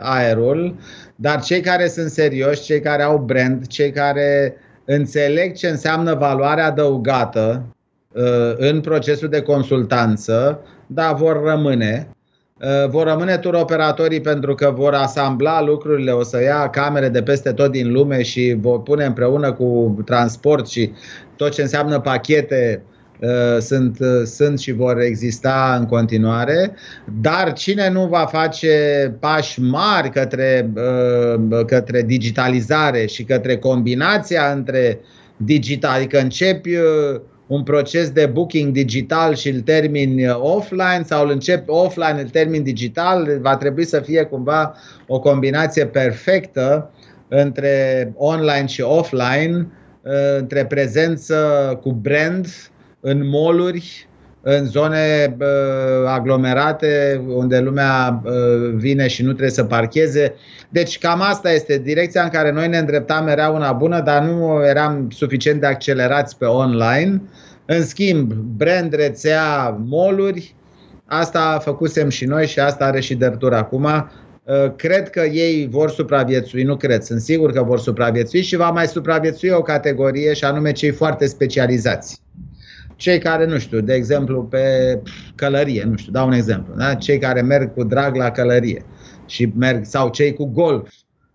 aerul, 0.00 0.74
dar 1.16 1.40
cei 1.40 1.60
care 1.60 1.88
sunt 1.88 2.10
serioși, 2.10 2.62
cei 2.62 2.80
care 2.80 3.02
au 3.02 3.18
brand, 3.18 3.66
cei 3.66 3.90
care 3.90 4.56
înțeleg 4.84 5.54
ce 5.54 5.68
înseamnă 5.68 6.14
valoare 6.14 6.60
adăugată 6.60 7.64
uh, 8.12 8.54
în 8.56 8.80
procesul 8.80 9.28
de 9.28 9.40
consultanță, 9.40 10.60
dar 10.86 11.14
vor 11.14 11.42
rămâne. 11.44 12.08
Uh, 12.60 12.88
vor 12.88 13.06
rămâne 13.06 13.36
tur 13.36 13.54
operatorii 13.54 14.20
pentru 14.20 14.54
că 14.54 14.72
vor 14.76 14.94
asambla 14.94 15.62
lucrurile, 15.62 16.10
o 16.10 16.22
să 16.22 16.42
ia 16.42 16.70
camere 16.70 17.08
de 17.08 17.22
peste 17.22 17.52
tot 17.52 17.70
din 17.70 17.92
lume 17.92 18.22
și 18.22 18.56
vor 18.60 18.82
pune 18.82 19.04
împreună 19.04 19.52
cu 19.52 20.02
transport 20.04 20.68
și 20.68 20.92
tot 21.36 21.50
ce 21.50 21.62
înseamnă 21.62 22.00
pachete 22.00 22.82
Uh, 22.86 22.91
sunt, 23.60 23.98
uh, 24.00 24.22
sunt 24.24 24.58
și 24.58 24.72
vor 24.72 25.00
exista 25.00 25.76
în 25.78 25.86
continuare, 25.86 26.74
dar 27.20 27.52
cine 27.52 27.90
nu 27.90 28.06
va 28.06 28.26
face 28.30 29.16
pași 29.20 29.60
mari 29.60 30.10
către, 30.10 30.70
uh, 30.74 31.64
către 31.66 32.02
digitalizare 32.02 33.06
și 33.06 33.24
către 33.24 33.56
combinația 33.56 34.52
între 34.52 35.00
digital, 35.36 35.96
adică 35.96 36.20
începi 36.20 36.76
un 37.46 37.62
proces 37.62 38.10
de 38.10 38.26
booking 38.26 38.72
digital 38.72 39.34
și 39.34 39.48
îl 39.48 39.60
termin 39.60 40.28
offline 40.28 41.02
sau 41.04 41.24
îl 41.24 41.30
încep 41.30 41.64
offline, 41.66 42.20
îl 42.20 42.28
termin 42.28 42.62
digital, 42.62 43.38
va 43.40 43.56
trebui 43.56 43.84
să 43.84 44.00
fie 44.00 44.22
cumva 44.22 44.74
o 45.06 45.20
combinație 45.20 45.86
perfectă 45.86 46.90
între 47.28 48.12
online 48.16 48.66
și 48.66 48.80
offline, 48.80 49.68
între 50.38 50.66
prezență 50.66 51.34
cu 51.82 51.92
brand 51.92 52.46
în 53.04 53.28
moluri, 53.28 54.08
în 54.40 54.64
zone 54.64 55.36
uh, 55.40 55.46
aglomerate 56.06 57.22
unde 57.28 57.60
lumea 57.60 58.22
uh, 58.24 58.32
vine 58.74 59.08
și 59.08 59.22
nu 59.22 59.28
trebuie 59.28 59.50
să 59.50 59.64
parcheze. 59.64 60.34
Deci 60.68 60.98
cam 60.98 61.20
asta 61.20 61.52
este 61.52 61.78
direcția 61.78 62.22
în 62.22 62.28
care 62.28 62.52
noi 62.52 62.68
ne 62.68 62.78
îndreptam, 62.78 63.26
era 63.26 63.48
una 63.48 63.72
bună, 63.72 64.00
dar 64.00 64.22
nu 64.22 64.64
eram 64.64 65.08
suficient 65.10 65.60
de 65.60 65.66
accelerați 65.66 66.38
pe 66.38 66.44
online. 66.44 67.22
În 67.66 67.84
schimb, 67.84 68.32
brand, 68.32 68.94
rețea, 68.94 69.76
moluri, 69.84 70.54
asta 71.06 71.58
făcusem 71.62 72.08
și 72.08 72.24
noi 72.24 72.46
și 72.46 72.58
asta 72.58 72.84
are 72.84 73.00
și 73.00 73.14
Dertur 73.14 73.54
acum. 73.54 73.84
Uh, 73.84 74.74
cred 74.76 75.10
că 75.10 75.20
ei 75.20 75.68
vor 75.70 75.90
supraviețui, 75.90 76.62
nu 76.62 76.76
cred, 76.76 77.02
sunt 77.02 77.20
sigur 77.20 77.52
că 77.52 77.62
vor 77.62 77.78
supraviețui 77.78 78.42
și 78.42 78.56
va 78.56 78.70
mai 78.70 78.86
supraviețui 78.86 79.48
o 79.48 79.62
categorie 79.62 80.32
și 80.32 80.44
anume 80.44 80.72
cei 80.72 80.90
foarte 80.90 81.26
specializați 81.26 82.22
cei 83.02 83.18
care, 83.18 83.46
nu 83.46 83.58
știu, 83.58 83.80
de 83.80 83.94
exemplu, 83.94 84.42
pe 84.42 84.98
călărie, 85.34 85.84
nu 85.90 85.96
știu, 85.96 86.12
dau 86.12 86.26
un 86.26 86.32
exemplu, 86.32 86.74
da? 86.76 86.94
cei 86.94 87.18
care 87.18 87.40
merg 87.40 87.74
cu 87.74 87.84
drag 87.84 88.16
la 88.16 88.30
călărie 88.30 88.84
și 89.26 89.52
merg, 89.56 89.84
sau 89.84 90.08
cei 90.08 90.34
cu 90.34 90.44
golf, 90.44 90.88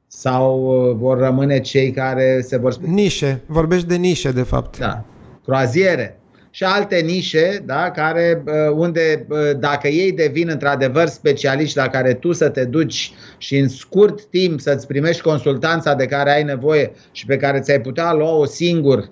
sau 0.08 0.60
uh, 0.60 0.96
vor 0.96 1.18
rămâne 1.18 1.60
cei 1.60 1.92
care 1.92 2.42
se 2.42 2.58
vor... 2.58 2.78
Nișe, 2.78 3.42
vorbești 3.46 3.88
de 3.88 3.96
nișe, 3.96 4.32
de 4.32 4.42
fapt. 4.42 4.78
Da, 4.78 5.06
croaziere 5.44 6.20
și 6.50 6.64
alte 6.64 7.00
nișe, 7.00 7.64
da, 7.66 7.92
care, 7.92 8.44
uh, 8.46 8.54
unde 8.76 9.26
uh, 9.30 9.38
dacă 9.60 9.88
ei 9.88 10.12
devin 10.12 10.50
într-adevăr 10.50 11.08
specialiști 11.08 11.78
la 11.78 11.88
care 11.88 12.14
tu 12.14 12.32
să 12.32 12.50
te 12.50 12.66
duci 12.66 13.14
și 13.38 13.58
în 13.58 13.68
scurt 13.68 14.26
timp 14.26 14.60
să-ți 14.60 14.88
primești 14.88 15.22
consultanța 15.22 15.94
de 15.94 16.06
care 16.06 16.32
ai 16.32 16.44
nevoie 16.44 16.92
și 17.12 17.26
pe 17.26 17.38
care 17.38 17.60
ți-ai 17.60 17.82
putea 17.82 18.14
lua-o 18.14 18.46
singur 18.46 19.10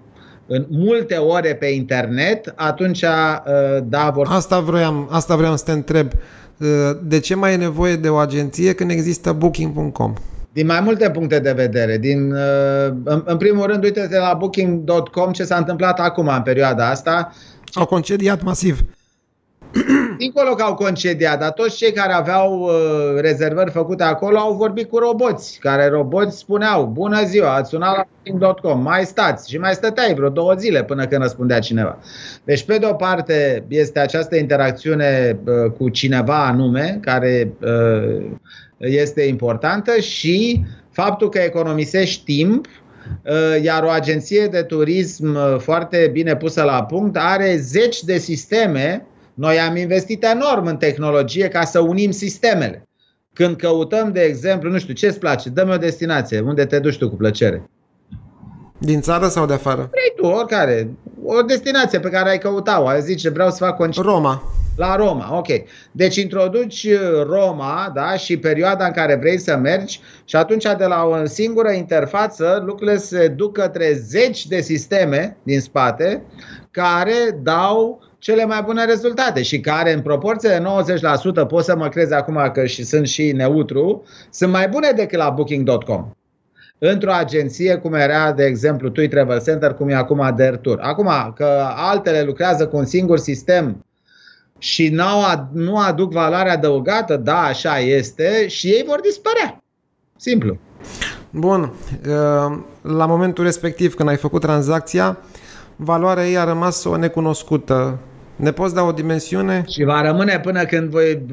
în 0.48 0.66
multe 0.70 1.16
ore 1.16 1.56
pe 1.56 1.66
internet, 1.66 2.54
atunci 2.56 3.02
uh, 3.02 3.84
da, 3.84 4.10
vor... 4.10 4.28
Asta 4.30 4.60
vreau, 4.60 5.08
asta 5.12 5.36
vreau 5.36 5.56
să 5.58 5.64
te 5.64 5.72
întreb. 5.72 6.12
Uh, 6.58 6.68
de 7.04 7.20
ce 7.20 7.36
mai 7.36 7.54
e 7.54 7.58
nevoie 7.58 7.96
de 7.96 8.10
o 8.10 8.16
agenție 8.16 8.74
când 8.74 8.92
există 8.92 9.32
Booking.com? 9.32 10.14
Din 10.54 10.66
mai 10.66 10.82
multe 10.82 11.10
puncte 11.10 11.40
de 11.40 11.52
vedere. 11.52 11.98
Din, 11.98 12.32
uh, 12.32 12.94
în, 13.04 13.24
în 13.26 13.38
primul 13.38 13.66
rând, 13.66 13.84
uite-te 13.84 14.18
la 14.18 14.36
Booking.com 14.40 15.32
ce 15.32 15.44
s-a 15.44 15.56
întâmplat 15.58 16.00
acum, 16.00 16.28
în 16.28 16.42
perioada 16.42 16.90
asta. 16.90 17.32
Au 17.74 17.86
concediat 17.86 18.44
masiv. 18.44 18.80
Dincolo 20.18 20.56
că 20.56 20.64
au 20.64 20.76
concediat, 20.76 21.40
dar 21.40 21.52
toți 21.52 21.78
cei 21.78 21.92
care 21.92 22.14
aveau 22.14 22.60
uh, 22.60 23.20
rezervări 23.20 23.72
făcute 23.72 24.04
acolo 24.04 24.38
au 24.38 24.54
vorbit 24.54 24.90
cu 24.90 24.98
roboți, 24.98 25.60
care 25.60 25.88
roboți 25.88 26.38
spuneau, 26.38 26.86
bună 26.86 27.24
ziua, 27.26 27.56
ați 27.56 27.70
sunat 27.70 27.96
la 27.96 28.08
booking.com, 28.24 28.82
mai 28.82 29.04
stați 29.06 29.50
și 29.50 29.58
mai 29.58 29.74
stăteai 29.74 30.14
vreo 30.14 30.30
două 30.30 30.54
zile 30.54 30.84
până 30.84 31.08
când 31.08 31.22
răspundea 31.22 31.60
cineva. 31.60 31.98
Deci, 32.44 32.64
pe 32.64 32.78
de 32.78 32.86
o 32.86 32.94
parte, 32.94 33.66
este 33.68 34.00
această 34.00 34.36
interacțiune 34.36 35.40
uh, 35.46 35.72
cu 35.78 35.90
cineva 35.90 36.46
anume, 36.46 37.00
care 37.02 37.54
uh, 37.62 38.26
este 38.78 39.22
importantă 39.22 40.00
și 40.00 40.66
faptul 40.92 41.30
că 41.30 41.40
economisești 41.40 42.24
timp 42.24 42.66
uh, 43.24 43.64
iar 43.64 43.84
o 43.84 43.90
agenție 43.90 44.48
de 44.48 44.62
turism 44.62 45.36
uh, 45.36 45.56
foarte 45.60 46.10
bine 46.12 46.36
pusă 46.36 46.64
la 46.64 46.84
punct 46.84 47.18
are 47.20 47.56
zeci 47.58 48.04
de 48.04 48.18
sisteme 48.18 49.06
noi 49.36 49.60
am 49.60 49.76
investit 49.76 50.24
enorm 50.24 50.66
în 50.66 50.78
tehnologie 50.78 51.48
ca 51.48 51.64
să 51.64 51.80
unim 51.80 52.12
sistemele. 52.12 52.88
Când 53.34 53.56
căutăm, 53.56 54.12
de 54.12 54.22
exemplu, 54.22 54.70
nu 54.70 54.78
știu, 54.78 54.94
ce-ți 54.94 55.20
place, 55.20 55.50
dă-mi 55.50 55.74
o 55.74 55.78
destinație, 55.78 56.40
unde 56.40 56.66
te 56.66 56.80
duci 56.80 56.98
tu 56.98 57.10
cu 57.10 57.16
plăcere. 57.16 57.70
Din 58.78 59.02
țară 59.02 59.28
sau 59.28 59.46
de 59.46 59.54
afară? 59.54 59.90
Vrei 59.92 60.14
tu, 60.16 60.26
oricare. 60.26 60.90
O 61.24 61.42
destinație 61.42 62.00
pe 62.00 62.10
care 62.10 62.30
ai 62.30 62.38
căutat-o. 62.38 62.88
Ai 62.88 63.02
zice, 63.02 63.30
vreau 63.30 63.50
să 63.50 63.58
fac 63.58 63.76
concert. 63.76 64.06
Roma. 64.06 64.44
La 64.76 64.96
Roma, 64.96 65.38
ok. 65.38 65.48
Deci 65.92 66.16
introduci 66.16 66.88
Roma 67.28 67.92
da, 67.94 68.16
și 68.16 68.38
perioada 68.38 68.86
în 68.86 68.92
care 68.92 69.16
vrei 69.16 69.40
să 69.40 69.56
mergi 69.56 70.00
și 70.26 70.36
atunci 70.36 70.64
de 70.78 70.86
la 70.86 71.04
o 71.04 71.26
singură 71.26 71.72
interfață 71.72 72.64
lucrurile 72.66 72.98
se 72.98 73.28
duc 73.28 73.54
către 73.54 73.94
zeci 73.94 74.48
de 74.48 74.62
sisteme 74.62 75.38
din 75.44 75.60
spate 75.60 76.24
care 76.72 77.40
dau 77.44 78.04
cele 78.26 78.46
mai 78.46 78.62
bune 78.66 78.86
rezultate 78.86 79.42
și 79.42 79.60
care 79.60 79.94
în 79.94 80.02
proporție 80.02 80.50
de 80.50 80.64
90% 81.44 81.48
pot 81.48 81.64
să 81.64 81.76
mă 81.76 81.90
crezi 81.90 82.14
acum 82.14 82.50
că 82.54 82.66
și 82.66 82.84
sunt 82.84 83.08
și 83.08 83.32
neutru, 83.32 84.04
sunt 84.30 84.52
mai 84.52 84.68
bune 84.68 84.92
decât 84.96 85.18
la 85.18 85.30
booking.com. 85.30 86.12
într-o 86.78 87.12
agenție 87.12 87.76
cum 87.76 87.94
era, 87.94 88.32
de 88.32 88.44
exemplu, 88.44 88.90
TUI 88.90 89.08
Travel 89.08 89.42
Center, 89.42 89.74
cum 89.74 89.90
e 89.90 89.94
acum 89.94 90.34
Dertur. 90.36 90.80
Acum, 90.82 91.34
că 91.36 91.68
altele 91.76 92.24
lucrează 92.24 92.68
cu 92.68 92.78
un 92.78 92.86
singur 92.86 93.18
sistem 93.18 93.86
și 94.58 94.90
n-au, 94.90 95.48
nu 95.54 95.78
aduc 95.78 96.12
valoare 96.12 96.50
adăugată, 96.50 97.18
da, 97.18 97.40
așa 97.40 97.80
este, 97.80 98.48
și 98.48 98.68
ei 98.68 98.84
vor 98.88 99.00
dispărea. 99.02 99.64
Simplu. 100.16 100.58
Bun. 101.30 101.62
Uh, 101.62 102.58
la 102.82 103.06
momentul 103.06 103.44
respectiv, 103.44 103.94
când 103.94 104.10
ai 104.10 104.18
făcut 104.18 104.42
tranzacția, 104.42 105.18
valoarea 105.76 106.28
ei 106.28 106.38
a 106.38 106.44
rămas 106.44 106.84
o 106.84 106.98
necunoscută. 106.98 108.00
Ne 108.36 108.52
poți 108.52 108.74
da 108.74 108.84
o 108.84 108.92
dimensiune? 108.92 109.64
Și 109.68 109.84
va 109.84 110.02
rămâne 110.02 110.40
până 110.40 110.66
când 110.66 110.90
voi 110.90 111.26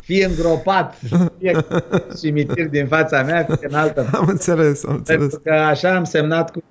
fi 0.00 0.22
îngropat 0.22 0.98
fie 1.38 1.64
cimitir 2.20 2.68
din 2.68 2.86
fața 2.86 3.22
mea, 3.22 3.44
fie 3.44 3.68
în 3.68 3.74
altă 3.74 4.08
Am 4.12 4.26
înțeles, 4.28 4.84
am 4.84 4.94
înțeles. 4.94 5.20
Pentru 5.20 5.40
că 5.40 5.52
așa 5.52 5.94
am 5.94 6.04
semnat 6.04 6.50
cu 6.50 6.62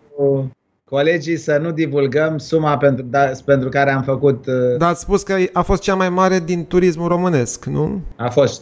colegii 0.84 1.38
să 1.38 1.58
nu 1.62 1.72
divulgăm 1.72 2.38
suma 2.38 2.78
pentru, 2.78 3.06
da, 3.06 3.32
pentru 3.46 3.70
care 3.70 3.92
am 3.92 4.02
făcut... 4.04 4.46
Uh, 4.46 4.78
Dar 4.78 4.90
ați 4.90 5.02
spus 5.02 5.24
că 5.24 5.36
a 5.54 5.62
fost 5.62 5.82
cea 5.82 5.96
mai 5.96 6.10
mare 6.10 6.40
din 6.40 6.66
turismul 6.66 7.08
românesc, 7.08 7.66
nu? 7.66 8.02
A 8.16 8.30
fost, 8.30 8.62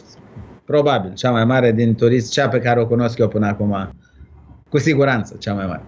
probabil, 0.64 1.12
cea 1.14 1.30
mai 1.30 1.44
mare 1.44 1.72
din 1.72 1.94
turism, 1.94 2.30
cea 2.30 2.48
pe 2.48 2.58
care 2.58 2.80
o 2.80 2.86
cunosc 2.86 3.18
eu 3.18 3.28
până 3.28 3.46
acum. 3.46 3.90
Cu 4.68 4.78
siguranță, 4.78 5.36
cea 5.38 5.54
mai 5.54 5.66
mare. 5.66 5.84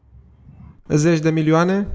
Zeci 0.89 1.19
de 1.19 1.31
milioane? 1.31 1.87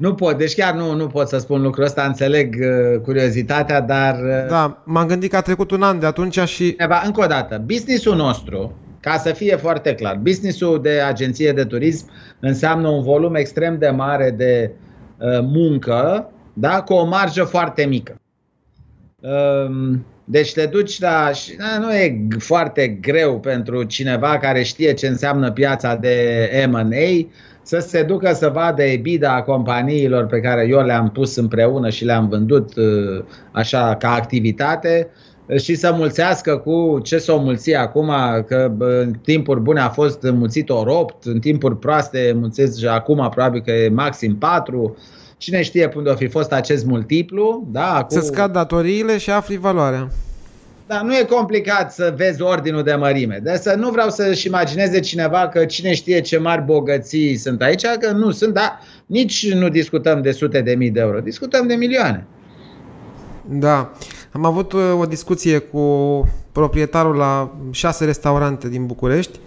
Nu 0.00 0.14
pot, 0.14 0.38
deci 0.38 0.54
chiar 0.54 0.74
nu, 0.74 0.94
nu 0.94 1.06
pot 1.06 1.28
să 1.28 1.38
spun 1.38 1.62
lucrul 1.62 1.84
ăsta, 1.84 2.02
înțeleg 2.02 2.56
uh, 2.60 3.00
curiozitatea, 3.00 3.80
dar... 3.80 4.14
Uh, 4.14 4.48
da, 4.48 4.82
m-am 4.84 5.06
gândit 5.06 5.30
că 5.30 5.36
a 5.36 5.40
trecut 5.40 5.70
un 5.70 5.82
an 5.82 5.98
de 5.98 6.06
atunci 6.06 6.38
și... 6.38 6.74
Eva, 6.78 7.02
încă 7.04 7.20
o 7.22 7.26
dată, 7.26 7.62
businessul 7.64 8.16
nostru, 8.16 8.74
ca 9.00 9.16
să 9.16 9.32
fie 9.32 9.56
foarte 9.56 9.94
clar, 9.94 10.16
businessul 10.16 10.80
de 10.82 10.90
agenție 10.90 11.52
de 11.52 11.64
turism 11.64 12.10
înseamnă 12.40 12.88
un 12.88 13.02
volum 13.02 13.34
extrem 13.34 13.78
de 13.78 13.88
mare 13.88 14.30
de 14.30 14.70
uh, 15.18 15.40
muncă, 15.42 16.30
da, 16.52 16.82
cu 16.82 16.92
o 16.92 17.04
marjă 17.04 17.44
foarte 17.44 17.84
mică. 17.84 18.14
Uh, 19.20 19.96
deci 20.24 20.52
te 20.52 20.66
duci 20.66 21.00
la... 21.00 21.30
Da, 21.58 21.78
nu 21.78 21.92
e 21.92 22.26
foarte 22.38 22.88
greu 22.88 23.40
pentru 23.40 23.82
cineva 23.82 24.38
care 24.38 24.62
știe 24.62 24.92
ce 24.92 25.06
înseamnă 25.06 25.52
piața 25.52 25.94
de 25.94 26.66
M&A 26.70 27.28
să 27.62 27.78
se 27.78 28.02
ducă 28.02 28.32
să 28.32 28.48
vadă 28.48 28.82
EBITDA 28.82 29.32
a 29.32 29.42
companiilor 29.42 30.26
pe 30.26 30.40
care 30.40 30.66
eu 30.70 30.84
le-am 30.84 31.10
pus 31.10 31.36
împreună 31.36 31.90
și 31.90 32.04
le-am 32.04 32.28
vândut 32.28 32.76
uh, 32.76 33.24
așa 33.52 33.96
ca 33.98 34.12
activitate 34.12 35.08
și 35.58 35.74
să 35.74 35.92
mulțească 35.92 36.56
cu 36.56 37.00
ce 37.02 37.18
s-o 37.18 37.38
mulți 37.38 37.74
acum, 37.74 38.12
că 38.46 38.72
în 38.78 39.12
timpuri 39.22 39.60
bune 39.60 39.80
a 39.80 39.88
fost 39.88 40.22
mulțit 40.22 40.70
ori 40.70 40.90
8, 40.90 41.24
în 41.24 41.38
timpuri 41.38 41.78
proaste 41.78 42.36
mulțesc 42.38 42.78
și 42.78 42.86
acum 42.86 43.28
probabil 43.30 43.60
că 43.60 43.70
e 43.70 43.88
maxim 43.88 44.36
4. 44.36 44.96
Cine 45.36 45.62
știe 45.62 45.92
unde 45.96 46.10
o 46.10 46.14
fi 46.14 46.26
fost 46.26 46.52
acest 46.52 46.86
multiplu? 46.86 47.68
Da, 47.70 48.04
cu... 48.08 48.14
Să 48.14 48.20
scad 48.20 48.52
datoriile 48.52 49.18
și 49.18 49.30
afli 49.30 49.56
valoarea. 49.56 50.08
Da, 50.90 51.02
nu 51.02 51.16
e 51.16 51.24
complicat 51.24 51.92
să 51.92 52.14
vezi 52.16 52.42
ordinul 52.42 52.82
de 52.82 52.94
mărime. 52.94 53.40
De 53.42 53.56
să 53.56 53.74
nu 53.78 53.90
vreau 53.90 54.10
să-și 54.10 54.46
imagineze 54.46 55.00
cineva 55.00 55.48
că 55.48 55.64
cine 55.64 55.94
știe 55.94 56.20
ce 56.20 56.38
mari 56.38 56.62
bogății 56.62 57.36
sunt 57.36 57.62
aici, 57.62 57.84
că 58.00 58.10
nu 58.10 58.30
sunt, 58.30 58.54
dar 58.54 58.78
nici 59.06 59.52
nu 59.52 59.68
discutăm 59.68 60.22
de 60.22 60.30
sute 60.30 60.60
de 60.60 60.74
mii 60.74 60.90
de 60.90 61.00
euro, 61.00 61.20
discutăm 61.20 61.66
de 61.66 61.74
milioane. 61.74 62.26
Da. 63.44 63.92
Am 64.32 64.44
avut 64.44 64.72
uh, 64.72 64.80
o 65.00 65.04
discuție 65.04 65.58
cu 65.58 65.84
proprietarul 66.52 67.16
la 67.16 67.54
șase 67.70 68.04
restaurante 68.04 68.68
din 68.68 68.86
București, 68.86 69.38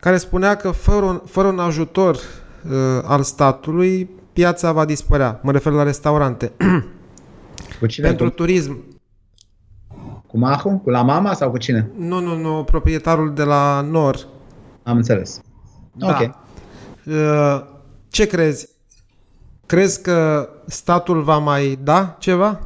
care 0.00 0.16
spunea 0.16 0.56
că 0.56 0.70
fără 0.70 1.04
un, 1.04 1.20
fără 1.26 1.48
un 1.48 1.58
ajutor 1.58 2.14
uh, 2.14 2.70
al 3.02 3.22
statului, 3.22 4.10
piața 4.32 4.72
va 4.72 4.84
dispărea. 4.84 5.40
Mă 5.42 5.52
refer 5.52 5.72
la 5.72 5.82
restaurante. 5.82 6.52
Cu 7.80 7.86
cine? 7.86 8.06
Pentru 8.06 8.28
cu... 8.28 8.34
turism. 8.34 8.93
Cu 10.34 10.40
Mahu? 10.40 10.80
Cu 10.84 10.90
la 10.90 11.02
mama 11.02 11.32
sau 11.32 11.50
cu 11.50 11.58
cine? 11.58 11.90
Nu, 11.96 12.20
nu, 12.20 12.36
nu, 12.36 12.64
proprietarul 12.64 13.34
de 13.34 13.42
la 13.42 13.80
Nor. 13.90 14.26
Am 14.82 14.96
înțeles. 14.96 15.40
Da. 15.92 16.06
Ok. 16.08 16.34
Uh, 17.06 17.64
ce 18.08 18.26
crezi? 18.26 18.68
Crezi 19.66 20.02
că 20.02 20.48
statul 20.66 21.22
va 21.22 21.38
mai 21.38 21.78
da 21.82 22.16
ceva? 22.18 22.60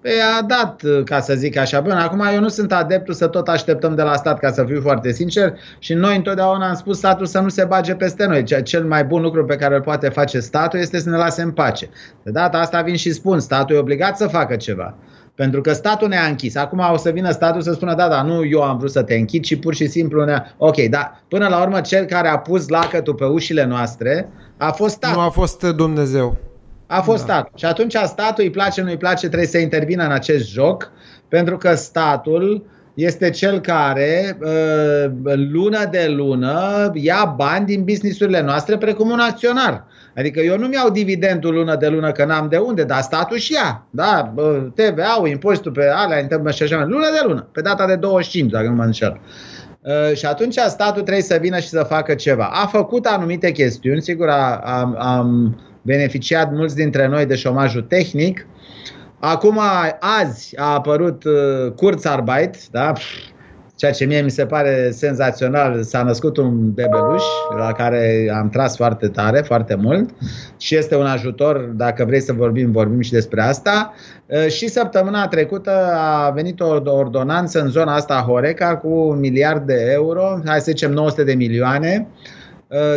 Păi 0.00 0.12
a 0.38 0.42
dat, 0.42 0.82
ca 1.04 1.20
să 1.20 1.34
zic 1.34 1.56
așa. 1.56 1.80
Bun, 1.80 1.92
acum 1.92 2.20
eu 2.20 2.40
nu 2.40 2.48
sunt 2.48 2.72
adeptul 2.72 3.14
să 3.14 3.26
tot 3.26 3.48
așteptăm 3.48 3.94
de 3.94 4.02
la 4.02 4.16
stat, 4.16 4.38
ca 4.38 4.52
să 4.52 4.64
fiu 4.64 4.80
foarte 4.80 5.12
sincer, 5.12 5.58
și 5.78 5.94
noi 5.94 6.16
întotdeauna 6.16 6.68
am 6.68 6.74
spus 6.74 6.96
statul 6.96 7.26
să 7.26 7.40
nu 7.40 7.48
se 7.48 7.64
bage 7.64 7.94
peste 7.94 8.26
noi. 8.26 8.62
Cel 8.62 8.84
mai 8.84 9.04
bun 9.04 9.22
lucru 9.22 9.44
pe 9.44 9.56
care 9.56 9.74
îl 9.74 9.80
poate 9.80 10.08
face 10.08 10.40
statul 10.40 10.78
este 10.78 10.98
să 10.98 11.10
ne 11.10 11.16
lase 11.16 11.42
în 11.42 11.50
pace. 11.50 11.88
De 12.22 12.30
data 12.30 12.58
asta 12.58 12.82
vin 12.82 12.96
și 12.96 13.12
spun, 13.12 13.40
statul 13.40 13.76
e 13.76 13.78
obligat 13.78 14.16
să 14.16 14.26
facă 14.26 14.56
ceva. 14.56 14.94
Pentru 15.38 15.60
că 15.60 15.72
statul 15.72 16.08
ne-a 16.08 16.26
închis. 16.26 16.56
Acum 16.56 16.82
o 16.92 16.96
să 16.96 17.10
vină 17.10 17.30
statul 17.30 17.60
să 17.60 17.72
spună, 17.72 17.94
da, 17.94 18.08
da, 18.08 18.22
nu 18.22 18.44
eu 18.44 18.62
am 18.62 18.78
vrut 18.78 18.90
să 18.90 19.02
te 19.02 19.14
închid, 19.14 19.42
ci 19.42 19.58
pur 19.58 19.74
și 19.74 19.86
simplu 19.86 20.24
ne-a... 20.24 20.54
Ok, 20.56 20.76
dar 20.76 21.22
până 21.28 21.48
la 21.48 21.62
urmă 21.62 21.80
cel 21.80 22.04
care 22.04 22.28
a 22.28 22.38
pus 22.38 22.68
lacătul 22.68 23.14
pe 23.14 23.24
ușile 23.24 23.64
noastre 23.64 24.28
a 24.56 24.70
fost 24.70 24.94
statul. 24.94 25.16
Nu 25.16 25.26
a 25.26 25.30
fost 25.30 25.62
Dumnezeu. 25.62 26.36
A 26.86 27.00
fost 27.00 27.26
da. 27.26 27.32
statul. 27.32 27.52
Și 27.56 27.64
atunci 27.64 27.96
statul 28.04 28.44
îi 28.44 28.50
place, 28.50 28.82
nu 28.82 28.88
îi 28.88 28.96
place, 28.96 29.26
trebuie 29.26 29.48
să 29.48 29.58
intervină 29.58 30.04
în 30.04 30.12
acest 30.12 30.50
joc, 30.50 30.90
pentru 31.28 31.56
că 31.56 31.74
statul 31.74 32.66
este 32.94 33.30
cel 33.30 33.60
care 33.60 34.38
uh, 34.40 35.10
lună 35.50 35.88
de 35.90 36.06
lună 36.16 36.90
ia 36.94 37.34
bani 37.36 37.66
din 37.66 37.84
businessurile 37.84 38.42
noastre 38.42 38.76
precum 38.78 39.10
un 39.10 39.18
acționar. 39.18 39.84
Adică 40.18 40.40
eu 40.40 40.58
nu-mi 40.58 40.74
iau 40.74 40.90
dividendul 40.90 41.54
lună 41.54 41.76
de 41.76 41.88
lună 41.88 42.12
că 42.12 42.24
n-am 42.24 42.48
de 42.48 42.56
unde, 42.56 42.84
dar 42.84 43.00
statul 43.00 43.36
și 43.36 43.52
ia. 43.52 43.86
Da, 43.90 44.34
TVA-ul, 44.74 45.28
impozitul 45.28 45.72
pe 45.72 45.84
alea, 45.94 46.50
și 46.50 46.62
așa 46.62 46.84
lună 46.84 47.06
de 47.12 47.20
lună, 47.26 47.48
pe 47.52 47.60
data 47.60 47.86
de 47.86 47.96
25, 47.96 48.50
dacă 48.50 48.68
nu 48.68 48.74
mă 48.74 48.84
înșel. 48.84 49.20
Uh, 49.80 50.16
și 50.16 50.26
atunci 50.26 50.54
statul 50.54 51.02
trebuie 51.02 51.22
să 51.22 51.38
vină 51.40 51.58
și 51.58 51.68
să 51.68 51.82
facă 51.82 52.14
ceva. 52.14 52.50
A 52.52 52.66
făcut 52.66 53.06
anumite 53.06 53.50
chestiuni, 53.50 54.02
sigur 54.02 54.28
am, 54.62 54.96
am 54.98 55.58
beneficiat 55.82 56.52
mulți 56.52 56.74
dintre 56.74 57.06
noi 57.06 57.26
de 57.26 57.34
șomajul 57.34 57.82
tehnic. 57.82 58.46
Acum, 59.20 59.60
azi 60.20 60.56
a 60.56 60.74
apărut 60.74 61.24
uh, 61.24 61.72
Kurzarbeit, 61.76 62.56
da? 62.70 62.92
Ceea 63.78 63.92
ce 63.92 64.04
mie 64.04 64.20
mi 64.20 64.30
se 64.30 64.46
pare 64.46 64.90
senzațional, 64.90 65.82
s-a 65.82 66.02
născut 66.02 66.36
un 66.36 66.72
bebeluș 66.72 67.22
la 67.58 67.72
care 67.72 68.32
am 68.34 68.48
tras 68.48 68.76
foarte 68.76 69.08
tare, 69.08 69.40
foarte 69.40 69.74
mult 69.74 70.10
și 70.56 70.76
este 70.76 70.96
un 70.96 71.06
ajutor, 71.06 71.56
dacă 71.56 72.04
vrei 72.04 72.20
să 72.20 72.32
vorbim, 72.32 72.72
vorbim 72.72 73.00
și 73.00 73.12
despre 73.12 73.40
asta. 73.40 73.94
Și 74.48 74.68
săptămâna 74.68 75.28
trecută 75.28 75.70
a 75.94 76.30
venit 76.30 76.60
o 76.60 76.80
ordonanță 76.84 77.60
în 77.60 77.68
zona 77.68 77.94
asta 77.94 78.24
Horeca 78.28 78.76
cu 78.76 78.88
un 78.88 79.18
miliard 79.18 79.66
de 79.66 79.88
euro, 79.92 80.40
hai 80.44 80.58
să 80.58 80.70
zicem 80.70 80.92
900 80.92 81.24
de 81.24 81.34
milioane, 81.34 82.06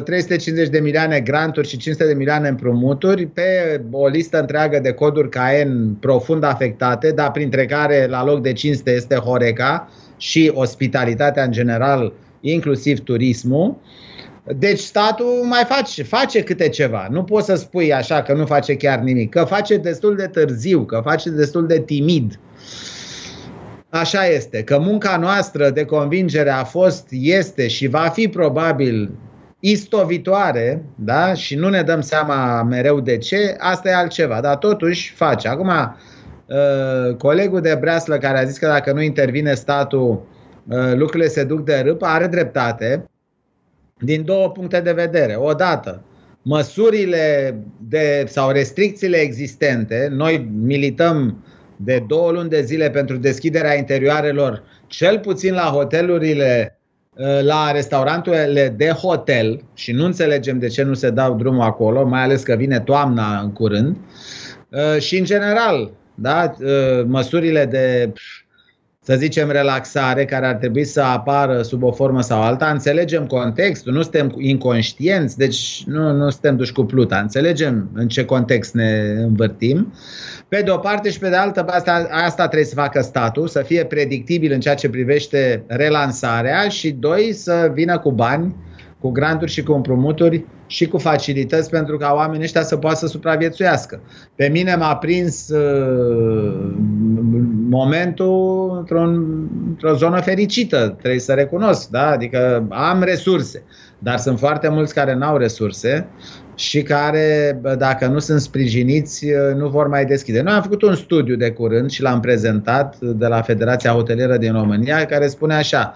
350 0.03 0.69
de 0.69 0.79
milioane 0.79 1.19
granturi 1.19 1.67
și 1.67 1.77
500 1.77 2.07
de 2.07 2.13
milioane 2.13 2.47
împrumuturi 2.47 3.25
pe 3.25 3.81
o 3.91 4.07
listă 4.07 4.39
întreagă 4.39 4.79
de 4.79 4.91
coduri 4.91 5.29
KN 5.29 5.93
profund 5.99 6.43
afectate, 6.43 7.11
dar 7.11 7.31
printre 7.31 7.65
care 7.65 8.07
la 8.09 8.23
loc 8.23 8.41
de 8.41 8.53
cinste 8.53 8.91
este 8.91 9.15
Horeca, 9.15 9.89
și 10.21 10.51
ospitalitatea 10.53 11.43
în 11.43 11.51
general, 11.51 12.13
inclusiv 12.41 12.99
turismul. 12.99 13.75
Deci 14.57 14.79
statul 14.79 15.43
mai 15.43 15.63
face, 15.67 16.03
face 16.03 16.43
câte 16.43 16.69
ceva. 16.69 17.07
Nu 17.11 17.23
poți 17.23 17.45
să 17.45 17.55
spui 17.55 17.93
așa 17.93 18.21
că 18.21 18.33
nu 18.33 18.45
face 18.45 18.75
chiar 18.75 18.99
nimic, 18.99 19.29
că 19.29 19.43
face 19.43 19.77
destul 19.77 20.15
de 20.15 20.27
târziu, 20.27 20.85
că 20.85 21.01
face 21.03 21.29
destul 21.29 21.67
de 21.67 21.79
timid. 21.79 22.39
Așa 23.89 24.25
este, 24.25 24.63
că 24.63 24.79
munca 24.79 25.17
noastră 25.17 25.69
de 25.69 25.85
convingere 25.85 26.49
a 26.49 26.63
fost, 26.63 27.07
este 27.09 27.67
și 27.67 27.87
va 27.87 28.11
fi 28.13 28.27
probabil 28.27 29.11
istovitoare, 29.59 30.83
da? 30.95 31.33
și 31.33 31.55
nu 31.55 31.69
ne 31.69 31.81
dăm 31.81 32.01
seama 32.01 32.63
mereu 32.63 32.99
de 32.99 33.17
ce, 33.17 33.55
asta 33.59 33.89
e 33.89 33.95
altceva, 33.95 34.41
dar 34.41 34.55
totuși 34.55 35.13
face. 35.13 35.47
Acum, 35.47 35.67
Uh, 35.67 35.97
colegul 37.17 37.61
de 37.61 37.77
breaslă 37.79 38.17
care 38.17 38.39
a 38.39 38.43
zis 38.43 38.57
că 38.57 38.67
dacă 38.67 38.93
nu 38.93 39.01
intervine 39.01 39.53
statul, 39.53 40.27
uh, 40.67 40.93
lucrurile 40.93 41.29
se 41.29 41.43
duc 41.43 41.65
de 41.65 41.81
râpă, 41.85 42.05
are 42.05 42.27
dreptate 42.27 43.05
din 43.99 44.25
două 44.25 44.49
puncte 44.49 44.79
de 44.79 44.91
vedere. 44.91 45.35
Odată, 45.35 46.03
măsurile 46.41 47.55
de, 47.89 48.25
sau 48.27 48.51
restricțiile 48.51 49.17
existente, 49.17 50.07
noi 50.11 50.49
milităm 50.63 51.43
de 51.75 52.03
două 52.07 52.31
luni 52.31 52.49
de 52.49 52.61
zile 52.61 52.89
pentru 52.89 53.17
deschiderea 53.17 53.77
interioarelor, 53.77 54.63
cel 54.87 55.19
puțin 55.19 55.53
la 55.53 55.61
hotelurile, 55.61 56.79
uh, 57.15 57.41
la 57.41 57.71
restauranturile 57.71 58.73
de 58.77 58.89
hotel 58.89 59.63
și 59.73 59.91
nu 59.91 60.05
înțelegem 60.05 60.59
de 60.59 60.67
ce 60.67 60.83
nu 60.83 60.93
se 60.93 61.09
dau 61.09 61.35
drumul 61.35 61.61
acolo, 61.61 62.07
mai 62.07 62.21
ales 62.21 62.43
că 62.43 62.55
vine 62.55 62.79
toamna 62.79 63.39
în 63.39 63.51
curând. 63.51 63.97
Și 64.99 65.17
în 65.17 65.23
general, 65.23 65.91
da? 66.21 66.53
Ă, 66.65 67.03
măsurile 67.07 67.65
de 67.65 68.13
să 69.03 69.15
zicem, 69.15 69.49
relaxare 69.49 70.25
care 70.25 70.45
ar 70.45 70.55
trebui 70.55 70.83
să 70.83 71.01
apară 71.01 71.61
sub 71.61 71.83
o 71.83 71.91
formă 71.91 72.21
sau 72.21 72.41
alta, 72.41 72.69
înțelegem 72.69 73.25
contextul, 73.25 73.93
nu 73.93 74.01
suntem 74.01 74.33
inconștienți, 74.37 75.37
deci 75.37 75.83
nu, 75.85 76.11
nu 76.11 76.29
suntem 76.29 76.55
duși 76.55 76.71
cu 76.71 76.83
pluta, 76.83 77.17
înțelegem 77.17 77.89
în 77.93 78.07
ce 78.07 78.25
context 78.25 78.73
ne 78.73 79.13
învârtim. 79.17 79.93
Pe 80.47 80.61
de 80.61 80.71
o 80.71 80.77
parte 80.77 81.09
și 81.09 81.19
pe 81.19 81.29
de 81.29 81.35
altă, 81.35 81.65
asta, 81.67 82.07
asta 82.11 82.45
trebuie 82.45 82.67
să 82.67 82.75
facă 82.75 83.01
statul, 83.01 83.47
să 83.47 83.61
fie 83.61 83.85
predictibil 83.85 84.51
în 84.51 84.59
ceea 84.59 84.75
ce 84.75 84.89
privește 84.89 85.63
relansarea 85.67 86.67
și 86.67 86.91
doi, 86.91 87.33
să 87.33 87.71
vină 87.73 87.99
cu 87.99 88.11
bani, 88.11 88.55
cu 89.01 89.09
granturi 89.09 89.51
și 89.51 89.63
cu 89.63 89.71
împrumuturi 89.71 90.45
și 90.67 90.87
cu 90.87 90.97
facilități 90.97 91.69
pentru 91.69 91.97
ca 91.97 92.13
oamenii 92.15 92.43
ăștia 92.43 92.63
să 92.63 92.77
poată 92.77 92.97
să 92.97 93.07
supraviețuiască. 93.07 93.99
Pe 94.35 94.47
mine 94.47 94.75
m-a 94.75 94.95
prins 94.95 95.49
uh, 95.49 96.73
momentul 97.71 98.75
într-o, 98.77 99.01
într-o 99.69 99.93
zonă 99.93 100.21
fericită, 100.21 100.95
trebuie 100.99 101.19
să 101.19 101.33
recunosc, 101.33 101.89
da? 101.89 102.09
adică 102.09 102.67
am 102.69 103.03
resurse, 103.03 103.63
dar 103.99 104.17
sunt 104.17 104.39
foarte 104.39 104.69
mulți 104.69 104.93
care 104.93 105.15
n-au 105.15 105.37
resurse 105.37 106.07
și 106.55 106.81
care, 106.81 107.59
dacă 107.77 108.07
nu 108.07 108.19
sunt 108.19 108.41
sprijiniți, 108.41 109.25
nu 109.55 109.69
vor 109.69 109.87
mai 109.87 110.05
deschide. 110.05 110.41
Noi 110.41 110.53
am 110.53 110.61
făcut 110.61 110.81
un 110.81 110.95
studiu 110.95 111.35
de 111.35 111.51
curând 111.51 111.89
și 111.89 112.01
l-am 112.01 112.19
prezentat 112.19 112.97
de 112.99 113.27
la 113.27 113.41
Federația 113.41 113.91
Hotelieră 113.91 114.37
din 114.37 114.53
România, 114.53 115.05
care 115.05 115.27
spune 115.27 115.53
așa, 115.53 115.93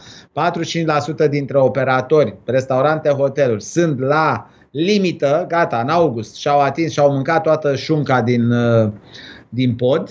45% 1.25 1.29
dintre 1.29 1.57
operatori, 1.57 2.35
restaurante, 2.45 3.09
hoteluri, 3.09 3.63
sunt 3.63 3.99
la 3.99 4.49
limită, 4.71 5.45
gata, 5.47 5.79
în 5.83 5.89
august, 5.89 6.35
și-au 6.35 6.59
atins 6.59 6.91
și-au 6.91 7.11
mâncat 7.11 7.43
toată 7.43 7.75
șunca 7.75 8.21
din, 8.21 8.53
din 9.49 9.75
pod, 9.75 10.09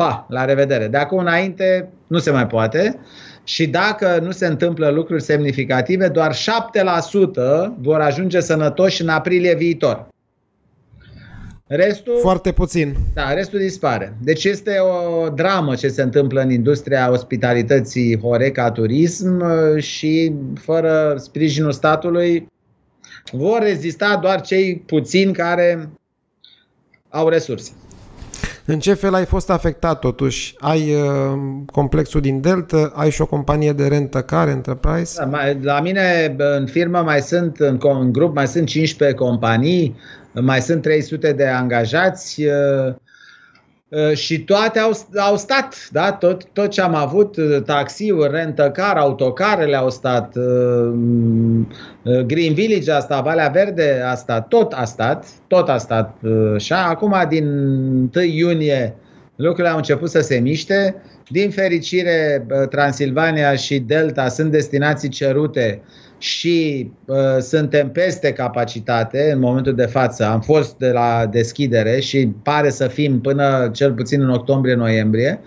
pa, 0.00 0.26
la 0.28 0.44
revedere. 0.44 0.88
De 0.88 0.96
acum 0.96 1.18
înainte 1.18 1.88
nu 2.06 2.18
se 2.18 2.30
mai 2.30 2.46
poate 2.46 2.98
și 3.44 3.66
dacă 3.66 4.18
nu 4.22 4.30
se 4.30 4.46
întâmplă 4.46 4.88
lucruri 4.88 5.22
semnificative, 5.22 6.08
doar 6.08 6.34
7% 6.34 6.38
vor 7.78 8.00
ajunge 8.00 8.40
sănătoși 8.40 9.02
în 9.02 9.08
aprilie 9.08 9.54
viitor. 9.54 10.08
Restul, 11.66 12.18
Foarte 12.20 12.52
puțin. 12.52 12.96
Da, 13.14 13.32
restul 13.32 13.58
dispare. 13.58 14.16
Deci 14.22 14.44
este 14.44 14.76
o 14.78 15.28
dramă 15.28 15.74
ce 15.74 15.88
se 15.88 16.02
întâmplă 16.02 16.40
în 16.40 16.50
industria 16.50 17.10
ospitalității 17.10 18.18
Horeca 18.20 18.70
Turism 18.70 19.42
și 19.78 20.32
fără 20.54 21.14
sprijinul 21.18 21.72
statului 21.72 22.46
vor 23.32 23.58
rezista 23.62 24.18
doar 24.22 24.40
cei 24.40 24.82
puțini 24.86 25.32
care 25.32 25.88
au 27.08 27.28
resurse. 27.28 27.72
În 28.64 28.78
ce 28.78 28.94
fel 28.94 29.14
ai 29.14 29.24
fost 29.24 29.50
afectat 29.50 29.98
totuși? 29.98 30.54
Ai 30.58 30.94
uh, 30.94 31.38
complexul 31.72 32.20
din 32.20 32.40
Delta, 32.40 32.92
ai 32.94 33.10
și 33.10 33.20
o 33.20 33.26
companie 33.26 33.72
de 33.72 33.86
rentă 33.86 34.22
care, 34.22 34.50
Enterprise? 34.50 35.14
Da, 35.18 35.24
mai, 35.24 35.58
la 35.62 35.80
mine 35.80 36.34
în 36.38 36.66
firmă 36.66 36.98
mai 36.98 37.20
sunt, 37.20 37.56
în, 37.58 37.78
în 37.82 38.12
grup 38.12 38.34
mai 38.34 38.46
sunt 38.46 38.66
15 38.66 39.18
companii, 39.18 39.96
mai 40.32 40.60
sunt 40.60 40.82
300 40.82 41.32
de 41.32 41.46
angajați. 41.46 42.44
Uh, 42.44 42.50
Uh, 42.90 42.94
și 44.14 44.40
toate 44.40 44.78
au, 44.78 44.92
au 45.16 45.36
stat, 45.36 45.88
da? 45.92 46.12
tot, 46.12 46.44
tot 46.52 46.70
ce 46.70 46.80
am 46.80 46.94
avut, 46.94 47.36
uh, 47.36 47.62
taxiuri, 47.64 48.30
rentăcar, 48.30 48.96
autocarele 48.96 49.76
au 49.76 49.90
stat, 49.90 50.36
uh, 50.36 50.92
Green 52.26 52.54
Village 52.54 52.92
a 52.92 53.00
stat, 53.00 53.22
Valea 53.22 53.48
Verde 53.48 54.02
a 54.06 54.14
stat, 54.14 54.48
tot 54.48 54.72
a 54.72 54.84
stat, 54.84 55.26
tot 55.46 55.68
a 55.68 55.78
stat. 55.78 56.16
Și 56.56 56.72
acum 56.72 57.14
din 57.28 57.46
1 58.14 58.24
iunie 58.24 58.94
lucrurile 59.36 59.68
au 59.68 59.76
început 59.76 60.10
să 60.10 60.20
se 60.20 60.38
miște. 60.38 61.02
Din 61.28 61.50
fericire, 61.50 62.46
Transilvania 62.70 63.54
și 63.54 63.78
Delta 63.78 64.28
sunt 64.28 64.50
destinații 64.50 65.08
cerute 65.08 65.82
și 66.20 66.90
uh, 67.04 67.16
suntem 67.38 67.90
peste 67.90 68.32
capacitate 68.32 69.30
în 69.32 69.38
momentul 69.38 69.74
de 69.74 69.86
față. 69.86 70.24
Am 70.24 70.40
fost 70.40 70.76
de 70.78 70.90
la 70.90 71.26
deschidere 71.30 72.00
și 72.00 72.32
pare 72.42 72.70
să 72.70 72.86
fim 72.86 73.20
până 73.20 73.70
cel 73.72 73.92
puțin 73.92 74.22
în 74.22 74.30
octombrie-noiembrie. 74.30 75.40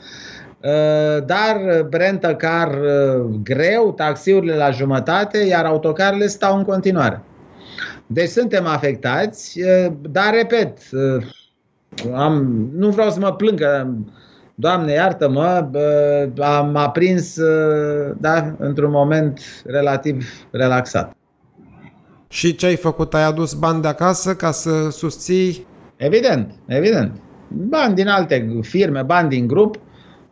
Uh, 0.64 1.26
dar 1.26 1.86
rentă 1.92 2.36
car 2.36 2.68
uh, 2.68 3.40
greu, 3.44 3.94
taxiurile 3.94 4.56
la 4.56 4.70
jumătate, 4.70 5.38
iar 5.38 5.66
autocarele 5.66 6.28
stau 6.28 6.58
în 6.58 6.64
continuare. 6.64 7.22
Deci 8.08 8.30
suntem 8.30 8.66
afectați, 8.66 9.62
uh, 9.62 9.94
dar 10.02 10.34
repet, 10.34 10.78
uh, 10.92 11.24
am, 12.14 12.68
nu 12.76 12.90
vreau 12.90 13.10
să 13.10 13.20
mă 13.20 13.34
plâng 13.34 13.60
că 13.60 13.88
Doamne, 14.56 14.92
iartă-mă, 14.92 15.70
am 16.40 16.76
aprins 16.76 17.40
da, 18.18 18.56
într-un 18.58 18.92
moment 18.92 19.40
relativ 19.66 20.26
relaxat. 20.52 21.16
Și 22.28 22.56
ce 22.56 22.66
ai 22.66 22.76
făcut? 22.76 23.14
Ai 23.14 23.24
adus 23.24 23.54
bani 23.54 23.82
de 23.82 23.88
acasă 23.88 24.36
ca 24.36 24.52
să 24.52 24.90
susții? 24.90 25.68
Evident, 25.96 26.52
evident. 26.66 27.12
Bani 27.48 27.96
din 27.96 28.08
alte 28.08 28.60
firme, 28.62 29.02
bani 29.02 29.30
din 29.30 29.48
grup. 29.48 29.80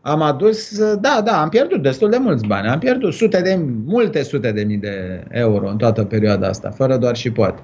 Am 0.01 0.21
adus, 0.21 0.79
da, 0.95 1.21
da, 1.23 1.41
am 1.41 1.49
pierdut 1.49 1.81
destul 1.81 2.09
de 2.09 2.17
mulți 2.17 2.45
bani. 2.45 2.67
Am 2.67 2.79
pierdut 2.79 3.13
sute 3.13 3.41
de, 3.41 3.65
multe 3.85 4.23
sute 4.23 4.51
de 4.51 4.63
mii 4.63 4.77
de 4.77 5.23
euro 5.29 5.69
în 5.69 5.77
toată 5.77 6.03
perioada 6.03 6.47
asta, 6.47 6.69
fără 6.69 6.97
doar 6.97 7.15
și 7.15 7.31
poate. 7.31 7.61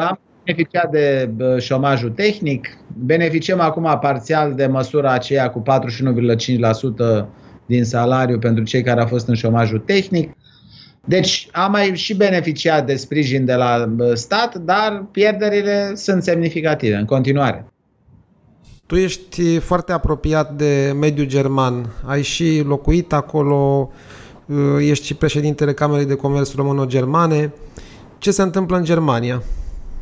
Am 0.00 0.18
beneficiat 0.52 0.90
de 0.90 1.30
șomajul 1.58 2.10
tehnic, 2.10 2.68
beneficiem 3.04 3.60
acum 3.60 3.98
parțial 4.00 4.54
de 4.54 4.66
măsura 4.66 5.12
aceea 5.12 5.50
cu 5.50 5.62
41,5% 7.22 7.26
din 7.66 7.84
salariu 7.84 8.38
pentru 8.38 8.64
cei 8.64 8.82
care 8.82 9.00
au 9.00 9.06
fost 9.06 9.28
în 9.28 9.34
șomajul 9.34 9.78
tehnic. 9.78 10.32
Deci 11.04 11.48
am 11.52 11.70
mai 11.70 11.90
și 11.94 12.16
beneficiat 12.16 12.86
de 12.86 12.96
sprijin 12.96 13.44
de 13.44 13.54
la 13.54 13.94
stat, 14.14 14.56
dar 14.56 15.06
pierderile 15.10 15.92
sunt 15.94 16.22
semnificative 16.22 16.94
în 16.94 17.04
continuare. 17.04 17.64
Tu 18.86 18.96
ești 18.96 19.58
foarte 19.58 19.92
apropiat 19.92 20.52
de 20.52 20.92
mediul 21.00 21.26
german, 21.26 21.92
ai 22.06 22.22
și 22.22 22.62
locuit 22.66 23.12
acolo, 23.12 23.90
ești 24.80 25.06
și 25.06 25.14
președintele 25.14 25.72
Camerei 25.72 26.06
de 26.06 26.14
Comerț 26.14 26.54
Româno-Germane. 26.54 27.52
Ce 28.18 28.30
se 28.30 28.42
întâmplă 28.42 28.76
în 28.76 28.84
Germania? 28.84 29.42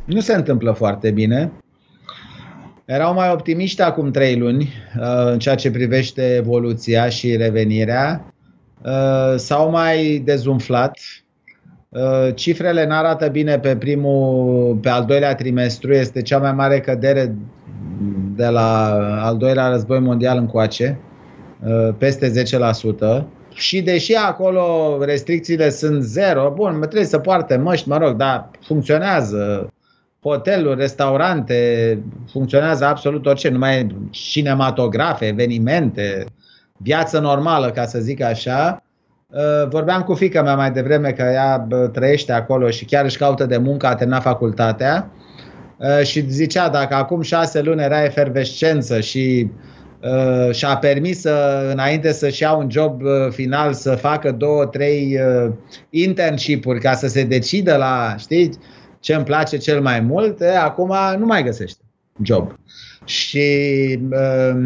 Nu 0.09 0.19
se 0.19 0.33
întâmplă 0.33 0.71
foarte 0.71 1.11
bine. 1.11 1.51
Erau 2.85 3.13
mai 3.13 3.31
optimiști 3.31 3.81
acum 3.81 4.11
trei 4.11 4.37
luni 4.37 4.73
uh, 4.99 5.31
în 5.31 5.39
ceea 5.39 5.55
ce 5.55 5.71
privește 5.71 6.35
evoluția 6.35 7.09
și 7.09 7.35
revenirea. 7.35 8.33
Uh, 8.85 9.33
s-au 9.35 9.69
mai 9.69 10.21
dezumflat. 10.25 10.99
Uh, 11.89 12.35
cifrele 12.35 12.85
nu 12.85 12.93
arată 12.93 13.27
bine 13.27 13.59
pe 13.59 13.75
primul, 13.75 14.75
pe 14.75 14.89
al 14.89 15.05
doilea 15.05 15.35
trimestru. 15.35 15.93
Este 15.93 16.21
cea 16.21 16.37
mai 16.37 16.53
mare 16.53 16.79
cădere 16.79 17.35
de 18.35 18.47
la 18.47 18.87
al 19.25 19.37
doilea 19.37 19.67
război 19.67 19.99
mondial 19.99 20.37
încoace, 20.37 20.99
peste 21.97 22.31
10%. 23.21 23.23
Și 23.53 23.81
deși 23.81 24.13
acolo 24.13 24.97
restricțiile 25.01 25.69
sunt 25.69 26.03
zero, 26.03 26.53
bun, 26.55 26.79
trebuie 26.79 27.05
să 27.05 27.19
poarte 27.19 27.57
măști, 27.57 27.89
mă 27.89 27.97
rog, 27.97 28.15
dar 28.15 28.49
funcționează 28.61 29.68
hoteluri, 30.21 30.79
restaurante, 30.79 31.99
funcționează 32.31 32.85
absolut 32.85 33.25
orice, 33.25 33.49
numai 33.49 33.87
cinematografe, 34.09 35.25
evenimente, 35.25 36.25
viață 36.77 37.19
normală, 37.19 37.71
ca 37.71 37.85
să 37.85 37.99
zic 37.99 38.21
așa. 38.21 38.83
Uh, 39.27 39.67
vorbeam 39.69 40.01
cu 40.01 40.13
fica 40.13 40.41
mea 40.41 40.55
mai 40.55 40.71
devreme 40.71 41.11
că 41.11 41.21
ea 41.21 41.67
trăiește 41.91 42.31
acolo 42.31 42.69
și 42.69 42.85
chiar 42.85 43.05
își 43.05 43.17
caută 43.17 43.45
de 43.45 43.57
muncă, 43.57 43.87
a 43.87 43.95
terminat 43.95 44.21
facultatea 44.21 45.11
uh, 45.77 46.05
și 46.05 46.29
zicea 46.29 46.69
dacă 46.69 46.95
acum 46.95 47.21
șase 47.21 47.61
luni 47.61 47.81
era 47.81 48.03
efervescență 48.03 48.99
și 48.99 49.49
uh, 50.01 50.53
și-a 50.53 50.77
permis 50.77 51.19
să, 51.19 51.67
înainte 51.71 52.11
să-și 52.11 52.41
ia 52.41 52.51
un 52.51 52.69
job 52.71 53.01
final 53.29 53.73
să 53.73 53.95
facă 53.95 54.31
două, 54.31 54.65
trei 54.65 55.19
internship-uri 55.89 56.79
ca 56.79 56.93
să 56.93 57.07
se 57.07 57.23
decidă 57.23 57.75
la, 57.75 58.15
știi, 58.17 58.49
ce 58.99 59.13
îmi 59.13 59.23
place 59.23 59.57
cel 59.57 59.81
mai 59.81 59.99
mult, 59.99 60.41
e, 60.41 60.57
acum 60.57 60.93
nu 61.17 61.25
mai 61.25 61.43
găsește 61.43 61.81
job. 62.23 62.53
Și 63.05 63.47
uh, 64.11 64.65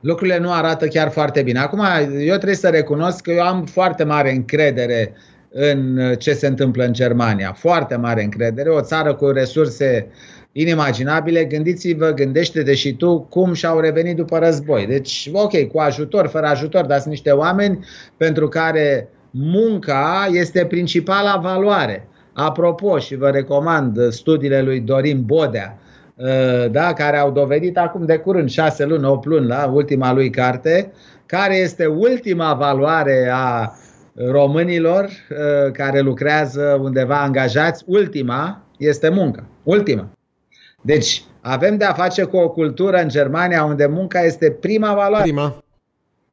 lucrurile 0.00 0.38
nu 0.38 0.52
arată 0.52 0.86
chiar 0.86 1.10
foarte 1.10 1.42
bine. 1.42 1.58
Acum, 1.58 1.80
eu 2.18 2.34
trebuie 2.34 2.54
să 2.54 2.68
recunosc 2.68 3.20
că 3.20 3.30
eu 3.30 3.42
am 3.42 3.64
foarte 3.64 4.04
mare 4.04 4.32
încredere 4.32 5.14
în 5.50 5.98
ce 6.18 6.32
se 6.32 6.46
întâmplă 6.46 6.84
în 6.84 6.92
Germania. 6.92 7.52
Foarte 7.52 7.96
mare 7.96 8.22
încredere. 8.22 8.68
O 8.68 8.80
țară 8.80 9.14
cu 9.14 9.26
resurse 9.26 10.06
inimaginabile. 10.52 11.44
Gândiți-vă, 11.44 12.10
gândește-te 12.10 12.74
și 12.74 12.92
tu 12.94 13.20
cum 13.20 13.52
și-au 13.52 13.80
revenit 13.80 14.16
după 14.16 14.38
război. 14.38 14.86
Deci, 14.86 15.30
ok, 15.32 15.66
cu 15.66 15.78
ajutor, 15.78 16.26
fără 16.26 16.46
ajutor, 16.46 16.84
dar 16.84 16.98
sunt 16.98 17.10
niște 17.10 17.30
oameni 17.30 17.84
pentru 18.16 18.48
care 18.48 19.08
munca 19.30 20.28
este 20.32 20.64
principala 20.64 21.36
valoare. 21.36 22.07
Apropo, 22.40 22.98
și 22.98 23.16
vă 23.16 23.30
recomand 23.30 24.12
studiile 24.12 24.62
lui 24.62 24.80
Dorin 24.80 25.22
Bodea, 25.24 25.78
da, 26.70 26.92
care 26.92 27.16
au 27.16 27.30
dovedit 27.30 27.78
acum 27.78 28.04
de 28.04 28.16
curând, 28.16 28.50
6 28.50 28.84
luni, 28.84 29.04
8 29.04 29.24
luni, 29.24 29.46
la 29.46 29.70
ultima 29.72 30.12
lui 30.12 30.30
carte, 30.30 30.92
care 31.26 31.56
este 31.56 31.86
ultima 31.86 32.54
valoare 32.54 33.30
a 33.32 33.72
românilor 34.26 35.04
uh, 35.04 35.72
care 35.72 36.00
lucrează 36.00 36.78
undeva 36.82 37.22
angajați, 37.22 37.84
ultima 37.86 38.62
este 38.78 39.08
munca. 39.08 39.44
Ultima. 39.62 40.08
Deci, 40.82 41.24
avem 41.40 41.76
de 41.76 41.84
a 41.84 41.92
face 41.92 42.24
cu 42.24 42.36
o 42.36 42.48
cultură 42.48 42.96
în 42.96 43.08
Germania 43.08 43.64
unde 43.64 43.86
munca 43.86 44.20
este 44.20 44.50
prima 44.50 44.94
valoare. 44.94 45.22
Prima. 45.22 45.62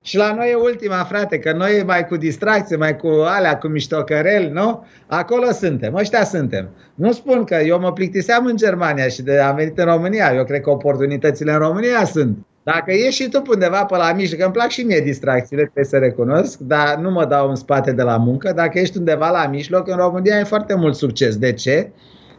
Și 0.05 0.17
la 0.17 0.33
noi 0.33 0.51
e 0.51 0.55
ultima, 0.55 1.03
frate, 1.03 1.39
că 1.39 1.51
noi 1.51 1.83
mai 1.85 2.07
cu 2.07 2.17
distracție, 2.17 2.75
mai 2.75 2.95
cu 2.95 3.07
alea, 3.07 3.57
cu 3.57 3.67
miștocăreli, 3.67 4.49
nu? 4.49 4.85
Acolo 5.07 5.51
suntem, 5.51 5.95
ăștia 5.95 6.23
suntem. 6.23 6.69
Nu 6.95 7.11
spun 7.11 7.43
că 7.43 7.55
eu 7.55 7.79
mă 7.79 7.93
plictiseam 7.93 8.45
în 8.45 8.55
Germania 8.55 9.07
și 9.07 9.21
de 9.21 9.39
am 9.39 9.55
venit 9.55 9.77
în 9.77 9.85
România. 9.85 10.33
Eu 10.35 10.43
cred 10.43 10.61
că 10.61 10.69
oportunitățile 10.69 11.51
în 11.51 11.57
România 11.57 12.05
sunt. 12.05 12.37
Dacă 12.63 12.91
ești 12.91 13.23
și 13.23 13.29
tu 13.29 13.41
undeva 13.49 13.85
pe 13.85 13.97
la 13.97 14.13
mijloc, 14.13 14.41
îmi 14.41 14.51
plac 14.51 14.69
și 14.69 14.81
mie 14.81 14.99
distracțiile, 14.99 15.61
trebuie 15.61 15.85
să 15.85 15.97
recunosc, 15.97 16.59
dar 16.59 16.97
nu 16.97 17.11
mă 17.11 17.25
dau 17.25 17.49
în 17.49 17.55
spate 17.55 17.91
de 17.91 18.01
la 18.01 18.17
muncă. 18.17 18.51
Dacă 18.55 18.79
ești 18.79 18.97
undeva 18.97 19.29
la 19.29 19.47
mijloc, 19.47 19.87
în 19.87 19.97
România 19.97 20.39
e 20.39 20.43
foarte 20.43 20.75
mult 20.75 20.95
succes. 20.95 21.37
De 21.37 21.53
ce? 21.53 21.89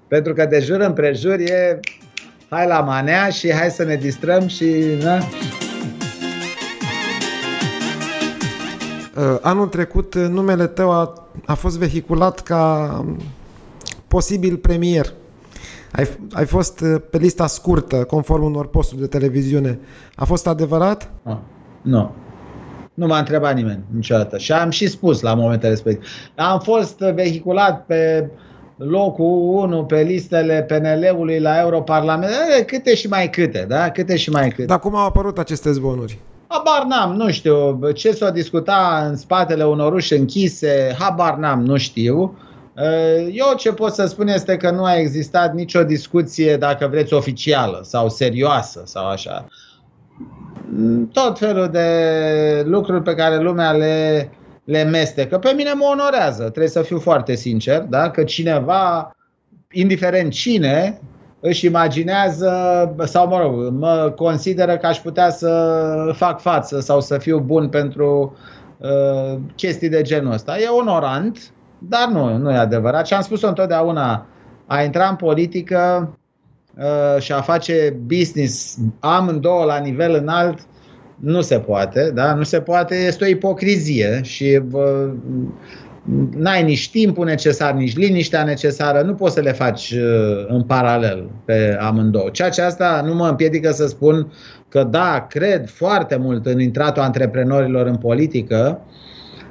Pentru 0.09 0.33
că 0.33 0.45
de 0.45 0.59
jur 0.59 0.81
împrejur 0.81 1.39
e 1.39 1.81
hai 2.49 2.67
la 2.67 2.81
manea 2.81 3.29
și 3.29 3.53
hai 3.53 3.71
să 3.71 3.85
ne 3.85 3.95
distrăm 3.95 4.47
și... 4.47 4.99
Na? 5.03 5.19
Anul 9.43 9.67
trecut 9.67 10.15
uh, 10.15 10.27
numele 10.29 10.67
tău 10.67 10.91
a, 10.91 11.29
a 11.45 11.55
fost 11.55 11.79
vehiculat 11.79 12.41
ca 12.41 12.97
um, 13.01 13.17
posibil 14.09 14.57
premier. 14.57 15.13
Ai, 15.93 16.09
ai 16.33 16.45
fost 16.45 16.81
uh, 16.81 17.01
pe 17.11 17.19
lista 17.19 17.47
scurtă, 17.47 18.05
conform 18.05 18.45
unor 18.45 18.67
posturi 18.69 19.01
de 19.01 19.07
televiziune. 19.07 19.79
A 20.15 20.25
fost 20.25 20.47
adevărat? 20.47 21.11
Nu. 21.23 21.41
Nu. 21.83 22.15
Nu 22.95 23.07
m-a 23.07 23.19
întrebat 23.19 23.55
nimeni 23.55 23.83
niciodată. 23.95 24.39
Și 24.39 24.53
am 24.53 24.71
și 24.71 24.87
spus 24.87 25.21
la 25.21 25.35
momentul 25.35 25.69
respectiv. 25.69 26.09
Am 26.35 26.61
fost 26.61 26.99
vehiculat 26.99 27.87
pe 27.87 28.31
locul 28.77 29.27
1 29.27 29.85
pe 29.85 30.03
listele 30.03 30.63
PNL-ului 30.63 31.41
la 31.41 31.61
Europarlament. 31.61 32.33
Câte 32.67 32.95
și 32.95 33.09
mai 33.09 33.31
câte, 33.31 33.65
da? 33.69 33.91
Câte 33.91 34.17
și 34.17 34.31
mai 34.31 34.49
câte. 34.49 34.65
Dar 34.65 34.79
cum 34.79 34.97
au 34.97 35.07
apărut 35.07 35.39
aceste 35.39 35.73
zvonuri? 35.73 36.19
Habar 36.49 36.85
n-am, 36.85 37.15
nu 37.15 37.31
știu. 37.31 37.91
Ce 37.93 38.13
s-a 38.13 38.31
discutat 38.31 39.09
în 39.09 39.17
spatele 39.17 39.65
unor 39.65 39.93
uși 39.93 40.15
închise, 40.15 40.97
habar 40.99 41.37
n-am, 41.37 41.65
nu 41.65 41.77
știu. 41.77 42.39
Eh, 42.77 43.29
eu 43.33 43.55
ce 43.57 43.73
pot 43.73 43.93
să 43.93 44.07
spun 44.07 44.29
este 44.29 44.57
că 44.57 44.71
nu 44.71 44.85
a 44.85 44.97
existat 44.97 45.55
nicio 45.55 45.83
discuție, 45.83 46.57
dacă 46.57 46.87
vreți, 46.87 47.15
oficială 47.15 47.81
sau 47.83 48.09
serioasă 48.09 48.83
sau 48.85 49.09
așa. 49.09 49.47
Tot 51.13 51.39
felul 51.39 51.69
de 51.69 52.63
lucruri 52.65 53.03
pe 53.03 53.15
care 53.15 53.39
lumea 53.39 53.73
le, 53.73 54.31
le 54.65 54.85
mestecă. 54.85 55.39
Pe 55.39 55.53
mine 55.57 55.73
mă 55.73 55.89
onorează, 55.93 56.43
trebuie 56.43 56.69
să 56.69 56.83
fiu 56.83 56.99
foarte 56.99 57.35
sincer, 57.35 57.81
da? 57.81 58.11
că 58.11 58.25
cineva, 58.25 59.17
indiferent 59.71 60.33
cine, 60.33 61.01
își 61.41 61.67
imaginează 61.67 62.51
sau, 63.05 63.29
mă 63.29 63.39
rog, 63.39 63.71
mă 63.71 64.13
consideră 64.17 64.77
că 64.77 64.87
aș 64.87 64.99
putea 64.99 65.31
să 65.31 66.13
fac 66.15 66.41
față 66.41 66.81
sau 66.81 67.01
să 67.01 67.19
fiu 67.19 67.39
bun 67.39 67.69
pentru 67.69 68.37
uh, 68.79 69.39
chestii 69.57 69.89
de 69.89 70.03
genul 70.03 70.33
ăsta. 70.33 70.59
E 70.59 70.69
onorant, 70.69 71.53
dar 71.79 72.09
nu, 72.13 72.37
nu 72.37 72.51
e 72.51 72.57
adevărat. 72.57 73.07
Și 73.07 73.15
am 73.15 73.23
spus-o 73.23 73.49
întotdeauna, 73.49 74.27
a 74.67 74.83
intra 74.83 75.09
în 75.09 75.17
politică 75.17 76.11
uh, 76.77 77.21
și 77.23 77.33
a 77.33 77.41
face 77.41 77.97
business 78.07 78.79
amândouă 79.01 79.65
la 79.65 79.79
nivel 79.79 80.15
înalt 80.15 80.59
nu 81.17 81.41
se 81.41 81.59
poate, 81.59 82.11
da? 82.15 82.35
Nu 82.35 82.43
se 82.43 82.61
poate, 82.61 82.95
este 82.95 83.25
o 83.25 83.29
ipocrizie 83.29 84.21
și 84.23 84.63
uh, 84.73 85.13
n-ai 86.37 86.63
nici 86.63 86.91
timpul 86.91 87.25
necesar, 87.25 87.73
nici 87.73 87.97
liniștea 87.97 88.45
necesară, 88.45 89.01
nu 89.01 89.15
poți 89.15 89.35
să 89.35 89.41
le 89.41 89.53
faci 89.53 89.91
uh, 89.91 90.47
în 90.49 90.63
paralel 90.63 91.31
pe 91.45 91.77
amândouă. 91.81 92.29
Ceea 92.33 92.49
ce 92.49 92.63
asta 92.63 93.03
nu 93.07 93.15
mă 93.15 93.29
împiedică 93.29 93.71
să 93.71 93.87
spun 93.87 94.33
că 94.69 94.85
da, 94.85 95.27
cred 95.29 95.69
foarte 95.69 96.17
mult 96.17 96.47
în 96.47 96.61
intratul 96.61 97.03
antreprenorilor 97.03 97.87
în 97.87 97.97
politică, 97.97 98.81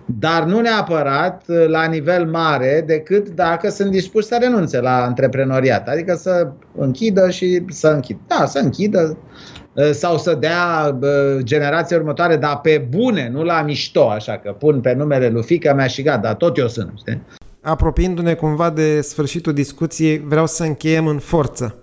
dar 0.05 0.43
nu 0.43 0.59
neapărat 0.59 1.43
uh, 1.47 1.65
la 1.67 1.85
nivel 1.85 2.25
mare 2.25 2.83
decât 2.87 3.29
dacă 3.29 3.69
sunt 3.69 3.91
dispuși 3.91 4.27
să 4.27 4.37
renunțe 4.41 4.79
la 4.79 5.03
antreprenoriat, 5.03 5.87
adică 5.87 6.15
să 6.15 6.51
închidă 6.77 7.29
și 7.29 7.63
să 7.69 7.87
închidă. 7.87 8.19
Da, 8.27 8.45
să 8.45 8.59
închidă 8.59 9.17
uh, 9.17 9.64
sau 9.91 10.17
să 10.17 10.33
dea 10.33 10.97
uh, 11.01 11.09
generația 11.43 11.97
următoare, 11.97 12.35
dar 12.35 12.59
pe 12.61 12.87
bune, 12.89 13.29
nu 13.29 13.43
la 13.43 13.61
mișto, 13.61 14.09
așa 14.09 14.37
că 14.37 14.51
pun 14.51 14.81
pe 14.81 14.93
numele 14.93 15.29
lui 15.29 15.43
fica 15.43 15.73
mea 15.73 15.87
și 15.87 16.01
gata, 16.01 16.21
dar 16.21 16.33
tot 16.33 16.57
eu 16.57 16.67
sunt. 16.67 16.91
Știi? 16.97 17.21
Apropiindu-ne 17.61 18.33
cumva 18.33 18.69
de 18.69 19.01
sfârșitul 19.01 19.53
discuției, 19.53 20.17
vreau 20.17 20.45
să 20.45 20.63
încheiem 20.63 21.07
în 21.07 21.19
forță. 21.19 21.75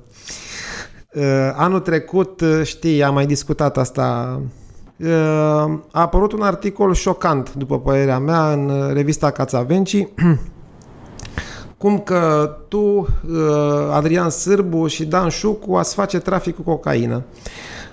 Anul 1.55 1.81
trecut, 1.81 2.43
știi, 2.63 3.03
am 3.03 3.15
mai 3.15 3.27
discutat 3.27 3.77
asta 3.77 4.41
a 5.91 6.01
apărut 6.01 6.33
un 6.33 6.43
articol 6.43 6.95
șocant, 6.95 7.55
după 7.55 7.81
părerea 7.81 8.19
mea, 8.19 8.53
în 8.53 8.91
revista 8.93 9.31
Cațavenci, 9.31 10.07
cum 11.83 11.99
că 11.99 12.57
tu, 12.69 12.79
uh, 12.79 13.07
Adrian 13.91 14.31
Sârbu 14.31 14.87
și 14.87 15.05
Dan 15.05 15.29
Șucu 15.29 15.75
ați 15.75 15.95
face 15.95 16.19
trafic 16.19 16.55
cu 16.55 16.63
cocaină. 16.63 17.25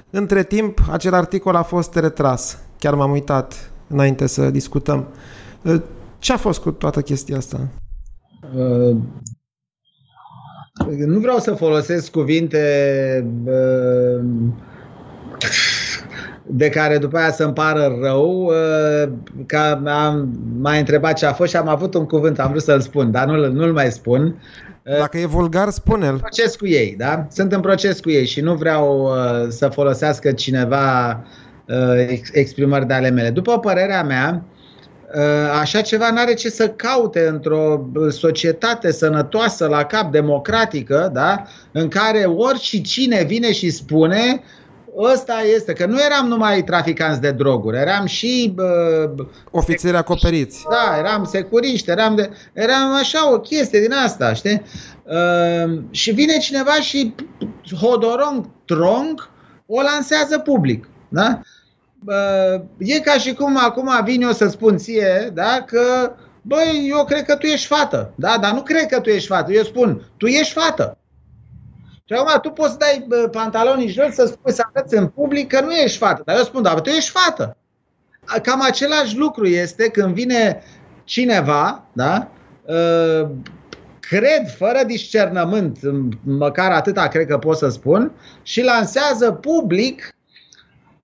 Între 0.10 0.44
timp, 0.44 0.80
acel 0.92 1.14
articol 1.14 1.56
a 1.56 1.62
fost 1.64 1.96
retras. 1.96 2.58
Chiar 2.80 2.96
m-am 2.96 3.12
uitat 3.12 3.72
înainte 3.88 4.28
să 4.28 4.50
discutăm. 4.50 5.08
Uh, 5.62 5.82
ce 6.20 6.34
a 6.34 6.38
fost 6.38 6.60
cu 6.60 6.72
toată 6.72 7.02
chestia 7.02 7.38
asta? 7.38 7.68
Uh, 8.56 8.96
nu 11.06 11.20
vreau 11.20 11.38
să 11.38 11.54
folosesc 11.54 12.12
cuvinte 12.12 12.62
uh, 13.46 14.26
de 16.52 16.70
care 16.70 16.98
după 16.98 17.18
aia 17.18 17.32
să-mi 17.32 17.54
pară 17.54 17.98
rău, 18.02 18.44
uh, 18.44 19.10
că 19.46 19.80
am, 19.86 20.30
m-a 20.60 20.74
întrebat 20.74 21.14
ce 21.14 21.26
a 21.26 21.34
fost 21.34 21.50
și 21.50 21.58
am 21.58 21.68
avut 21.68 21.94
un 21.94 22.06
cuvânt, 22.06 22.40
am 22.40 22.50
vrut 22.50 22.62
să-l 22.62 22.80
spun, 22.80 23.12
dar 23.12 23.26
nu-l, 23.26 23.52
nu-l 23.52 23.74
mai 23.74 23.92
spun. 23.92 24.42
Uh, 24.84 24.98
Dacă 24.98 25.18
e 25.18 25.26
vulgar, 25.26 25.70
spune-l. 25.70 26.18
Proces 26.18 26.56
cu 26.56 26.68
ei, 26.68 26.96
da? 26.98 27.28
Sunt 27.32 27.52
în 27.52 27.60
proces 27.60 28.00
cu 28.00 28.10
ei 28.10 28.26
și 28.26 28.42
nu 28.42 28.54
vreau 28.54 29.04
uh, 29.04 29.48
să 29.50 29.68
folosească 29.68 30.32
cineva 30.32 31.24
uh, 31.66 32.20
exprimări 32.32 32.88
de 32.88 32.94
ale 32.94 33.10
mele. 33.10 33.30
După 33.30 33.60
părerea 33.60 34.04
mea, 34.04 34.44
uh, 35.16 35.60
așa 35.60 35.82
ceva 35.82 36.12
nu 36.12 36.20
are 36.20 36.34
ce 36.34 36.50
să 36.50 36.68
caute 36.68 37.28
într-o 37.28 37.90
societate 38.10 38.92
sănătoasă, 38.92 39.68
la 39.68 39.84
cap, 39.84 40.12
democratică, 40.12 41.10
da? 41.14 41.44
în 41.72 41.88
care 41.88 42.24
orice 42.24 42.82
cine 42.82 43.24
vine 43.24 43.52
și 43.52 43.70
spune 43.70 44.42
ăsta 45.04 45.42
este, 45.56 45.74
că 45.74 45.86
nu 45.86 46.00
eram 46.00 46.28
numai 46.28 46.64
traficanți 46.64 47.22
de 47.22 47.32
droguri, 47.32 47.78
eram 47.78 48.06
și... 48.06 48.56
Uh, 48.58 49.26
Ofițeri 49.52 49.98
acoperiți. 49.98 50.66
Da, 50.70 50.98
eram 50.98 51.24
securiști, 51.24 51.90
eram, 51.90 52.16
de, 52.16 52.30
eram 52.54 52.94
așa 52.94 53.34
o 53.34 53.40
chestie 53.40 53.80
din 53.80 53.94
asta, 53.94 54.34
știi? 54.34 54.62
Uh, 55.04 55.80
și 55.92 56.12
vine 56.12 56.38
cineva 56.38 56.74
și 56.74 57.16
Hodorong 57.82 58.46
Trong 58.66 59.30
o 59.66 59.82
lansează 59.82 60.40
public, 60.40 60.90
da? 61.10 61.42
Uh, 62.06 62.62
e 62.78 63.00
ca 63.00 63.14
și 63.14 63.34
cum 63.34 63.58
acum 63.58 63.90
vin 64.04 64.22
eu 64.22 64.32
să 64.32 64.48
spun 64.48 64.78
ție, 64.78 65.32
da, 65.34 65.64
că 65.66 66.12
băi, 66.42 66.88
eu 66.90 67.06
cred 67.06 67.24
că 67.24 67.36
tu 67.36 67.46
ești 67.46 67.68
fată, 67.68 68.14
da, 68.16 68.38
dar 68.42 68.54
nu 68.54 68.62
cred 68.62 68.86
că 68.86 69.00
tu 69.00 69.10
ești 69.10 69.28
fată, 69.28 69.52
eu 69.52 69.64
spun, 69.64 70.12
tu 70.18 70.26
ești 70.26 70.54
fată. 70.54 70.99
Și 72.10 72.16
acum 72.16 72.40
tu 72.42 72.50
poți 72.50 72.72
să 72.72 72.78
dai 72.78 73.08
pantalonii 73.32 73.88
jos 73.88 74.14
să 74.14 74.26
spui 74.26 74.54
să 74.54 74.64
arăți 74.74 74.96
în 74.96 75.08
public 75.08 75.48
că 75.48 75.62
nu 75.62 75.72
ești 75.72 75.98
fată. 75.98 76.22
Dar 76.26 76.38
eu 76.38 76.44
spun, 76.44 76.62
da, 76.62 76.74
tu 76.74 76.90
ești 76.90 77.10
fată. 77.10 77.58
Cam 78.44 78.62
același 78.62 79.18
lucru 79.18 79.48
este 79.48 79.90
când 79.90 80.14
vine 80.14 80.64
cineva, 81.04 81.84
da? 81.94 82.32
Ă, 82.68 83.32
cred, 84.00 84.56
fără 84.58 84.80
discernământ, 84.86 85.80
măcar 86.24 86.72
atâta 86.72 87.08
cred 87.08 87.28
că 87.28 87.38
pot 87.38 87.58
să 87.58 87.70
spun, 87.70 88.12
și 88.44 88.64
lansează 88.64 89.32
public 89.32 90.16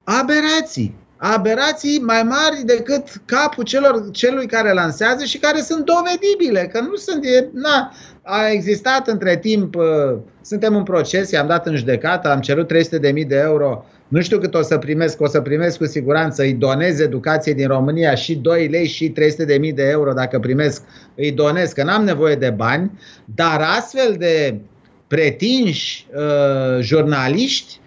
aberații. 0.03 0.95
Aberații 1.17 1.99
mai 1.99 2.23
mari 2.23 2.63
decât 2.63 3.07
capul 3.25 3.63
celor, 3.63 4.11
celui 4.11 4.47
care 4.47 4.73
lansează 4.73 5.23
și 5.23 5.37
care 5.37 5.61
sunt 5.61 5.85
dovedibile, 5.85 6.67
că 6.67 6.79
nu 6.79 6.95
sunt, 6.95 7.25
e, 7.25 7.49
na, 7.53 7.91
a 8.27 8.49
existat 8.49 9.07
între 9.07 9.38
timp, 9.38 9.75
uh, 9.75 10.17
suntem 10.41 10.75
în 10.75 10.83
proces, 10.83 11.31
i-am 11.31 11.47
dat 11.47 11.67
în 11.67 11.75
judecată, 11.75 12.31
am 12.31 12.39
cerut 12.39 12.67
300.000 12.67 13.27
de 13.27 13.35
euro, 13.35 13.85
nu 14.07 14.21
știu 14.21 14.39
cât 14.39 14.53
o 14.53 14.61
să 14.61 14.77
primesc, 14.77 15.21
o 15.21 15.27
să 15.27 15.41
primesc 15.41 15.77
cu 15.77 15.85
siguranță, 15.85 16.41
îi 16.41 16.53
donez 16.53 16.99
educației 16.99 17.55
din 17.55 17.67
România 17.67 18.15
și 18.15 18.35
2 18.35 18.67
lei 18.67 18.88
și 18.88 19.13
300.000 19.13 19.73
de 19.73 19.89
euro 19.89 20.13
dacă 20.13 20.39
primesc, 20.39 20.83
îi 21.15 21.31
donez, 21.31 21.71
că 21.71 21.83
n-am 21.83 22.03
nevoie 22.03 22.35
de 22.35 22.49
bani, 22.49 22.91
dar 23.35 23.61
astfel 23.77 24.15
de 24.17 24.55
pretinși 25.07 26.07
uh, 26.15 26.81
jurnaliști, 26.81 27.79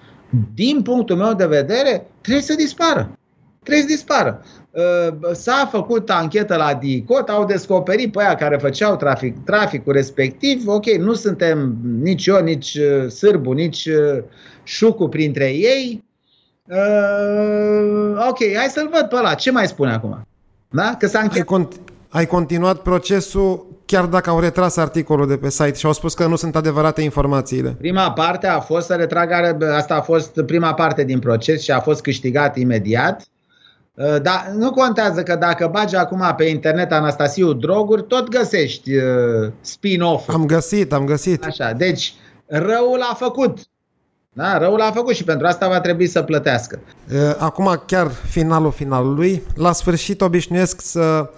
din 0.54 0.82
punctul 0.82 1.16
meu 1.16 1.34
de 1.34 1.46
vedere, 1.46 2.06
trebuie 2.20 2.42
să 2.42 2.54
dispară. 2.54 3.18
Trebuie 3.62 3.84
să 3.84 3.94
dispară. 3.94 4.44
Uh, 4.78 5.32
s-a 5.32 5.68
făcut 5.72 6.10
anchetă 6.10 6.56
la 6.56 6.74
DICOT, 6.74 7.28
au 7.28 7.44
descoperit 7.44 8.12
pe 8.12 8.22
aia 8.22 8.34
care 8.34 8.56
făceau 8.56 8.96
trafic, 8.96 9.44
traficul 9.44 9.92
respectiv. 9.92 10.66
Ok, 10.66 10.86
nu 10.86 11.14
suntem 11.14 11.76
nici 12.02 12.26
eu, 12.26 12.42
nici 12.42 12.74
uh, 12.74 13.10
Sârbu, 13.10 13.52
nici 13.52 13.86
uh, 13.86 14.22
Șucu 14.62 15.08
printre 15.08 15.44
ei. 15.44 16.04
Uh, 16.64 18.26
ok, 18.28 18.38
hai 18.56 18.66
să-l 18.68 18.88
văd 18.92 19.08
pe 19.08 19.16
ăla. 19.16 19.34
Ce 19.34 19.50
mai 19.50 19.66
spune 19.66 19.92
acum? 19.92 20.26
Da? 20.70 20.94
Că 20.98 21.06
s-a 21.06 21.20
închetat. 21.20 21.48
Ai, 21.50 21.58
cont- 21.58 21.80
ai 22.08 22.26
continuat 22.26 22.82
procesul 22.82 23.66
chiar 23.86 24.04
dacă 24.04 24.30
au 24.30 24.40
retras 24.40 24.76
articolul 24.76 25.28
de 25.28 25.36
pe 25.36 25.50
site 25.50 25.74
și 25.74 25.86
au 25.86 25.92
spus 25.92 26.14
că 26.14 26.26
nu 26.26 26.36
sunt 26.36 26.56
adevărate 26.56 27.02
informațiile. 27.02 27.70
Prima 27.78 28.12
parte 28.12 28.46
a 28.46 28.60
fost 28.60 28.86
să 28.86 28.94
retragă, 28.94 29.56
asta 29.74 29.94
a 29.94 30.00
fost 30.00 30.40
prima 30.46 30.74
parte 30.74 31.04
din 31.04 31.18
proces 31.18 31.62
și 31.62 31.70
a 31.70 31.80
fost 31.80 32.00
câștigat 32.00 32.56
imediat. 32.56 33.26
Uh, 33.98 34.22
dar 34.22 34.52
nu 34.56 34.70
contează 34.70 35.22
că 35.22 35.36
dacă 35.36 35.68
bagi 35.72 35.96
acum 35.96 36.34
pe 36.36 36.44
internet 36.44 36.92
Anastasiu 36.92 37.52
droguri, 37.52 38.02
tot 38.02 38.28
găsești 38.28 38.94
uh, 38.94 39.52
spin-off. 39.60 40.28
Am 40.28 40.46
găsit, 40.46 40.92
am 40.92 41.04
găsit. 41.04 41.44
Așa, 41.44 41.72
deci 41.72 42.14
răul 42.46 43.00
a 43.10 43.14
făcut. 43.14 43.58
Da, 44.32 44.58
răul 44.58 44.80
a 44.80 44.90
făcut 44.90 45.14
și 45.14 45.24
pentru 45.24 45.46
asta 45.46 45.68
va 45.68 45.80
trebui 45.80 46.06
să 46.06 46.22
plătească. 46.22 46.80
Uh, 47.12 47.34
acum 47.38 47.82
chiar 47.86 48.10
finalul 48.10 48.70
finalului. 48.70 49.42
La 49.54 49.72
sfârșit 49.72 50.20
obișnuiesc 50.20 50.80
să 50.80 51.30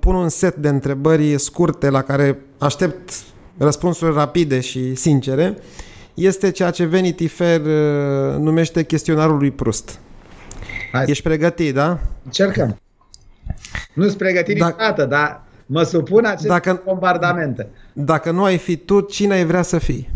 pun 0.00 0.14
un 0.14 0.28
set 0.28 0.54
de 0.56 0.68
întrebări 0.68 1.38
scurte 1.38 1.90
la 1.90 2.02
care 2.02 2.38
aștept 2.58 3.10
răspunsuri 3.58 4.14
rapide 4.14 4.60
și 4.60 4.94
sincere. 4.94 5.58
Este 6.14 6.50
ceea 6.50 6.70
ce 6.70 6.84
Vanity 6.84 7.26
Fair 7.26 7.60
numește 8.38 8.84
chestionarul 8.84 9.38
lui 9.38 9.50
Proust. 9.50 9.98
Hai. 10.94 11.04
Ești 11.08 11.22
pregătit, 11.22 11.74
da? 11.74 11.98
Încercăm. 12.24 12.80
Nu 13.94 14.04
sunt 14.04 14.16
pregătit 14.16 14.58
dacă, 14.58 14.70
niciodată, 14.70 15.04
dar 15.04 15.42
mă 15.66 15.82
supun 15.82 16.24
aceste 16.24 16.48
dacă, 16.48 16.82
bombardamente. 16.84 17.68
Dacă 17.92 18.30
nu 18.30 18.44
ai 18.44 18.58
fi 18.58 18.76
tu, 18.76 19.00
cine 19.00 19.34
ai 19.34 19.44
vrea 19.44 19.62
să 19.62 19.78
fii? 19.78 20.10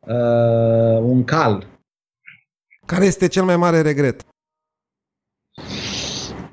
Uh, 0.00 0.98
un 1.02 1.24
cal. 1.24 1.66
Care 2.86 3.04
este 3.04 3.28
cel 3.28 3.44
mai 3.44 3.56
mare 3.56 3.80
regret? 3.80 4.20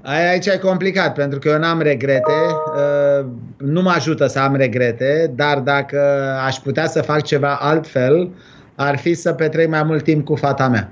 Aici 0.02 0.46
e 0.46 0.58
complicat, 0.58 1.14
pentru 1.14 1.40
că 1.40 1.50
eu 1.50 1.60
n-am 1.60 1.82
regrete, 1.82 2.34
uh, 2.76 3.26
nu 3.58 3.82
mă 3.82 3.90
ajută 3.90 4.28
să 4.28 4.40
am 4.40 4.56
regrete, 4.56 5.32
dar 5.36 5.60
dacă 5.60 6.00
aș 6.46 6.56
putea 6.56 6.88
să 6.88 7.02
fac 7.02 7.22
ceva 7.22 7.56
altfel, 7.56 8.36
ar 8.76 8.98
fi 8.98 9.14
să 9.14 9.34
petrec 9.34 9.70
mai 9.70 9.84
mult 9.84 10.04
timp 10.04 10.26
cu 10.26 10.36
fata 10.36 10.68
mea. 10.68 10.92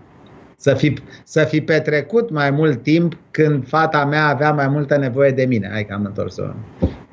Să 0.58 0.74
fi, 0.74 0.98
să 1.24 1.44
fi 1.44 1.62
petrecut 1.62 2.30
mai 2.30 2.52
mult 2.52 2.84
timp 2.84 3.18
când 3.32 3.68
fata 3.68 4.06
mea 4.06 4.28
avea 4.28 4.54
mai 4.54 4.68
multă 4.68 4.98
nevoie 4.98 5.32
de 5.32 5.46
mine. 5.46 5.70
Hai 5.72 5.86
că 5.86 5.94
am 5.94 6.06
întors-o. 6.06 6.44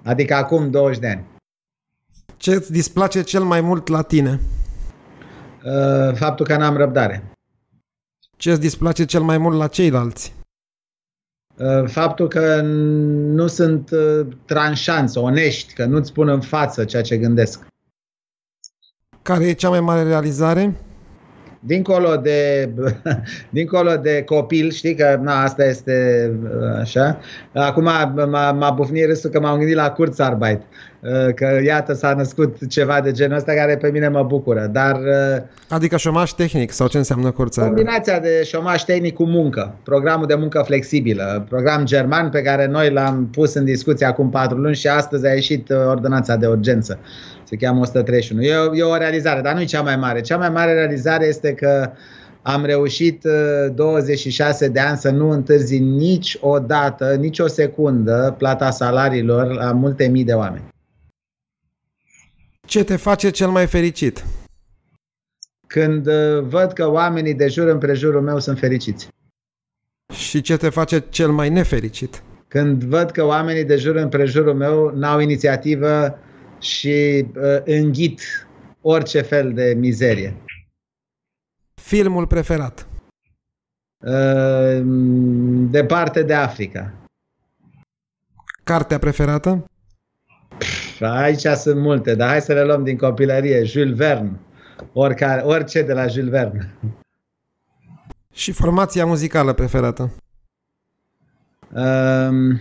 Adică 0.05 0.35
acum 0.35 0.71
20 0.71 0.99
de 0.99 1.09
ani. 1.09 1.25
Ce 2.37 2.55
îți 2.55 2.73
displace 2.73 3.23
cel 3.23 3.43
mai 3.43 3.61
mult 3.61 3.89
la 3.89 4.03
tine? 4.03 4.41
Uh, 5.65 6.15
faptul 6.15 6.47
că 6.47 6.57
n-am 6.57 6.77
răbdare. 6.77 7.33
Ce 8.37 8.51
îți 8.51 8.61
displace 8.61 9.05
cel 9.05 9.23
mai 9.23 9.39
mult 9.39 9.57
la 9.57 9.67
ceilalți? 9.67 10.35
Uh, 11.57 11.89
faptul 11.89 12.29
că 12.29 12.61
nu 12.63 13.47
sunt 13.47 13.91
uh, 13.91 14.27
tranșanți, 14.45 15.19
onești, 15.19 15.73
că 15.73 15.85
nu-ți 15.85 16.09
spun 16.09 16.29
în 16.29 16.41
față 16.41 16.85
ceea 16.85 17.03
ce 17.03 17.19
gândesc. 17.19 17.67
Care 19.23 19.47
e 19.47 19.53
cea 19.53 19.69
mai 19.69 19.81
mare 19.81 20.03
realizare? 20.03 20.77
Dincolo 21.65 22.17
de, 22.17 22.71
dincolo 23.51 23.97
de 23.97 24.23
copil, 24.23 24.71
știi 24.71 24.95
că 24.95 25.19
na, 25.23 25.43
asta 25.43 25.65
este 25.65 26.31
uh, 26.43 26.81
așa. 26.81 27.19
Acum 27.55 27.83
m-a, 27.83 28.53
m-a 28.53 28.71
bufnit 28.71 29.07
râsul 29.07 29.31
că 29.31 29.41
m-am 29.41 29.59
gândit 29.59 29.77
la 29.77 29.91
Kurzarbeit, 29.91 30.61
uh, 31.01 31.35
că 31.35 31.61
iată 31.65 31.93
s-a 31.93 32.15
născut 32.15 32.69
ceva 32.69 33.01
de 33.01 33.11
genul 33.11 33.37
ăsta 33.37 33.53
care 33.53 33.77
pe 33.77 33.91
mine 33.91 34.09
mă 34.09 34.23
bucură. 34.23 34.69
Dar, 34.73 34.95
uh, 34.95 35.43
adică 35.69 35.97
șomaș 35.97 36.31
tehnic 36.31 36.71
sau 36.71 36.89
ce 36.89 36.97
înseamnă 36.97 37.31
Kurzarbeit? 37.31 37.77
Combinația 37.77 38.19
de 38.19 38.43
șomaș 38.45 38.83
tehnic 38.83 39.15
cu 39.15 39.25
muncă, 39.25 39.75
programul 39.83 40.27
de 40.27 40.35
muncă 40.35 40.63
flexibilă, 40.67 41.47
program 41.49 41.85
german 41.85 42.31
pe 42.31 42.43
care 42.43 42.67
noi 42.67 42.91
l-am 42.91 43.29
pus 43.33 43.55
în 43.55 43.65
discuție 43.65 44.07
acum 44.07 44.31
patru 44.31 44.57
luni 44.57 44.75
și 44.75 44.89
astăzi 44.89 45.27
a 45.27 45.33
ieșit 45.33 45.71
ordonanța 45.71 46.37
de 46.37 46.47
urgență 46.47 46.99
se 47.53 47.59
cheamă 47.59 47.81
131. 47.81 48.43
E, 48.43 48.71
e 48.75 48.83
o 48.83 48.97
realizare, 48.97 49.41
dar 49.41 49.55
nu 49.55 49.61
e 49.61 49.65
cea 49.65 49.83
mai 49.83 49.97
mare. 49.97 50.21
Cea 50.21 50.37
mai 50.37 50.51
mare 50.51 50.73
realizare 50.73 51.27
este 51.27 51.55
că 51.55 51.91
am 52.43 52.65
reușit 52.65 53.27
26 53.75 54.67
uh, 54.67 54.73
de 54.73 54.81
ani 54.81 54.97
să 54.97 55.11
nu 55.11 55.31
întârzi 55.31 55.79
nici 55.79 56.37
o 56.41 56.59
dată, 56.59 57.15
nici 57.15 57.39
o 57.39 57.47
secundă 57.47 58.35
plata 58.39 58.71
salariilor 58.71 59.53
la 59.53 59.73
multe 59.73 60.07
mii 60.07 60.25
de 60.25 60.33
oameni. 60.33 60.65
Ce 62.67 62.85
te 62.85 62.97
face 62.97 63.31
cel 63.31 63.49
mai 63.49 63.67
fericit? 63.67 64.25
Când 65.67 66.07
uh, 66.07 66.41
văd 66.41 66.73
că 66.73 66.91
oamenii 66.91 67.35
de 67.35 67.49
jur 67.49 67.69
împrejurul 67.69 68.23
meu 68.23 68.39
sunt 68.39 68.59
fericiți. 68.59 69.09
Și 70.15 70.41
ce 70.41 70.57
te 70.57 70.69
face 70.69 71.05
cel 71.09 71.31
mai 71.31 71.49
nefericit? 71.49 72.23
Când 72.49 72.85
văd 72.85 73.11
că 73.11 73.25
oamenii 73.25 73.65
de 73.65 73.77
jur 73.77 73.97
împrejurul 73.97 74.55
meu 74.55 74.93
n-au 74.95 75.21
inițiativă 75.21 76.19
și 76.63 77.27
uh, 77.37 77.61
înghit 77.65 78.21
orice 78.81 79.21
fel 79.21 79.53
de 79.53 79.75
mizerie. 79.77 80.37
Filmul 81.75 82.27
preferat? 82.27 82.87
Uh, 83.99 84.81
departe 85.71 86.23
de 86.23 86.35
Africa. 86.35 86.93
Cartea 88.65 88.99
preferată? 88.99 89.65
Pff, 90.59 91.01
aici 91.01 91.47
sunt 91.47 91.81
multe, 91.81 92.15
dar 92.15 92.29
hai 92.29 92.41
să 92.41 92.53
le 92.53 92.65
luăm 92.65 92.85
din 92.85 92.97
copilărie. 92.97 93.65
Jules 93.65 93.97
Verne. 93.97 94.41
Oricare, 94.93 95.43
orice 95.43 95.83
de 95.83 95.93
la 95.93 96.07
Jules 96.07 96.31
Verne. 96.31 96.75
Și 98.33 98.53
formația 98.53 99.07
muzicală 99.07 99.53
preferată? 99.53 100.15
Uh, 101.75 102.59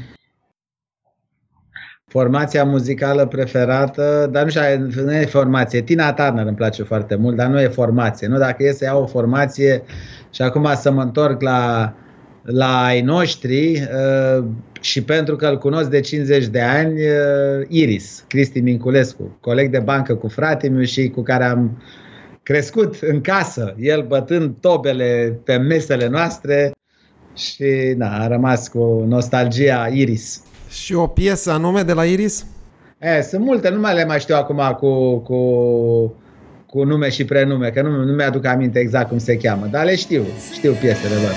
formația 2.12 2.64
muzicală 2.64 3.26
preferată, 3.26 4.30
dar 4.32 4.44
nu 4.44 4.50
știu, 4.50 5.04
nu 5.04 5.14
e 5.14 5.26
formație. 5.26 5.82
Tina 5.82 6.14
Turner 6.14 6.46
îmi 6.46 6.56
place 6.56 6.84
foarte 6.84 7.16
mult, 7.16 7.36
dar 7.36 7.48
nu 7.48 7.62
e 7.62 7.68
formație. 7.68 8.28
Nu 8.28 8.38
dacă 8.38 8.64
e 8.64 8.72
să 8.72 8.84
iau 8.84 9.02
o 9.02 9.06
formație 9.06 9.84
și 10.32 10.42
acum 10.42 10.70
să 10.76 10.92
mă 10.92 11.02
întorc 11.02 11.42
la, 11.42 11.94
la 12.42 12.84
ai 12.84 13.02
noștri 13.02 13.72
uh, 13.72 14.44
și 14.82 15.04
pentru 15.04 15.36
că 15.36 15.48
îl 15.48 15.58
cunosc 15.58 15.90
de 15.90 16.00
50 16.00 16.46
de 16.46 16.62
ani, 16.62 16.94
uh, 16.94 17.68
Iris, 17.68 18.24
Cristi 18.28 18.60
Minculescu, 18.60 19.38
coleg 19.42 19.72
de 19.72 19.80
bancă 19.80 20.16
cu 20.16 20.28
fratele 20.28 20.86
și 20.86 21.10
cu 21.10 21.22
care 21.22 21.44
am 21.44 21.82
crescut 22.44 22.96
în 23.02 23.22
casă, 23.22 23.76
el 23.80 24.06
bătând 24.08 24.56
tobele 24.60 25.40
pe 25.44 25.58
mesele 25.58 26.08
noastre 26.08 26.72
și 27.36 27.94
na, 27.98 28.24
a 28.24 28.28
rămas 28.28 28.68
cu 28.68 29.06
nostalgia 29.08 29.88
Iris. 29.94 30.44
Și 30.72 30.94
o 30.94 31.08
piesă 31.08 31.52
anume 31.52 31.82
de 31.82 31.94
la 31.94 32.06
Iris? 32.06 32.46
E, 32.98 33.22
sunt 33.22 33.42
multe, 33.44 33.70
nu 33.70 33.80
mai 33.80 33.96
le 33.96 34.06
mai 34.06 34.20
știu 34.20 34.36
acum 34.36 34.78
cu, 34.80 35.18
cu, 35.18 35.38
cu 36.66 36.84
nume 36.84 37.10
și 37.10 37.26
prenume, 37.26 37.70
că 37.70 37.82
nu, 37.82 38.04
nu 38.04 38.14
mi-aduc 38.14 38.46
aminte 38.46 38.80
exact 38.80 39.10
cum 39.10 39.18
se 39.18 39.38
cheamă, 39.38 39.68
dar 39.72 39.86
le 39.86 39.96
știu, 39.96 40.24
știu 40.54 40.72
piesele 40.72 41.16
lor. 41.16 41.36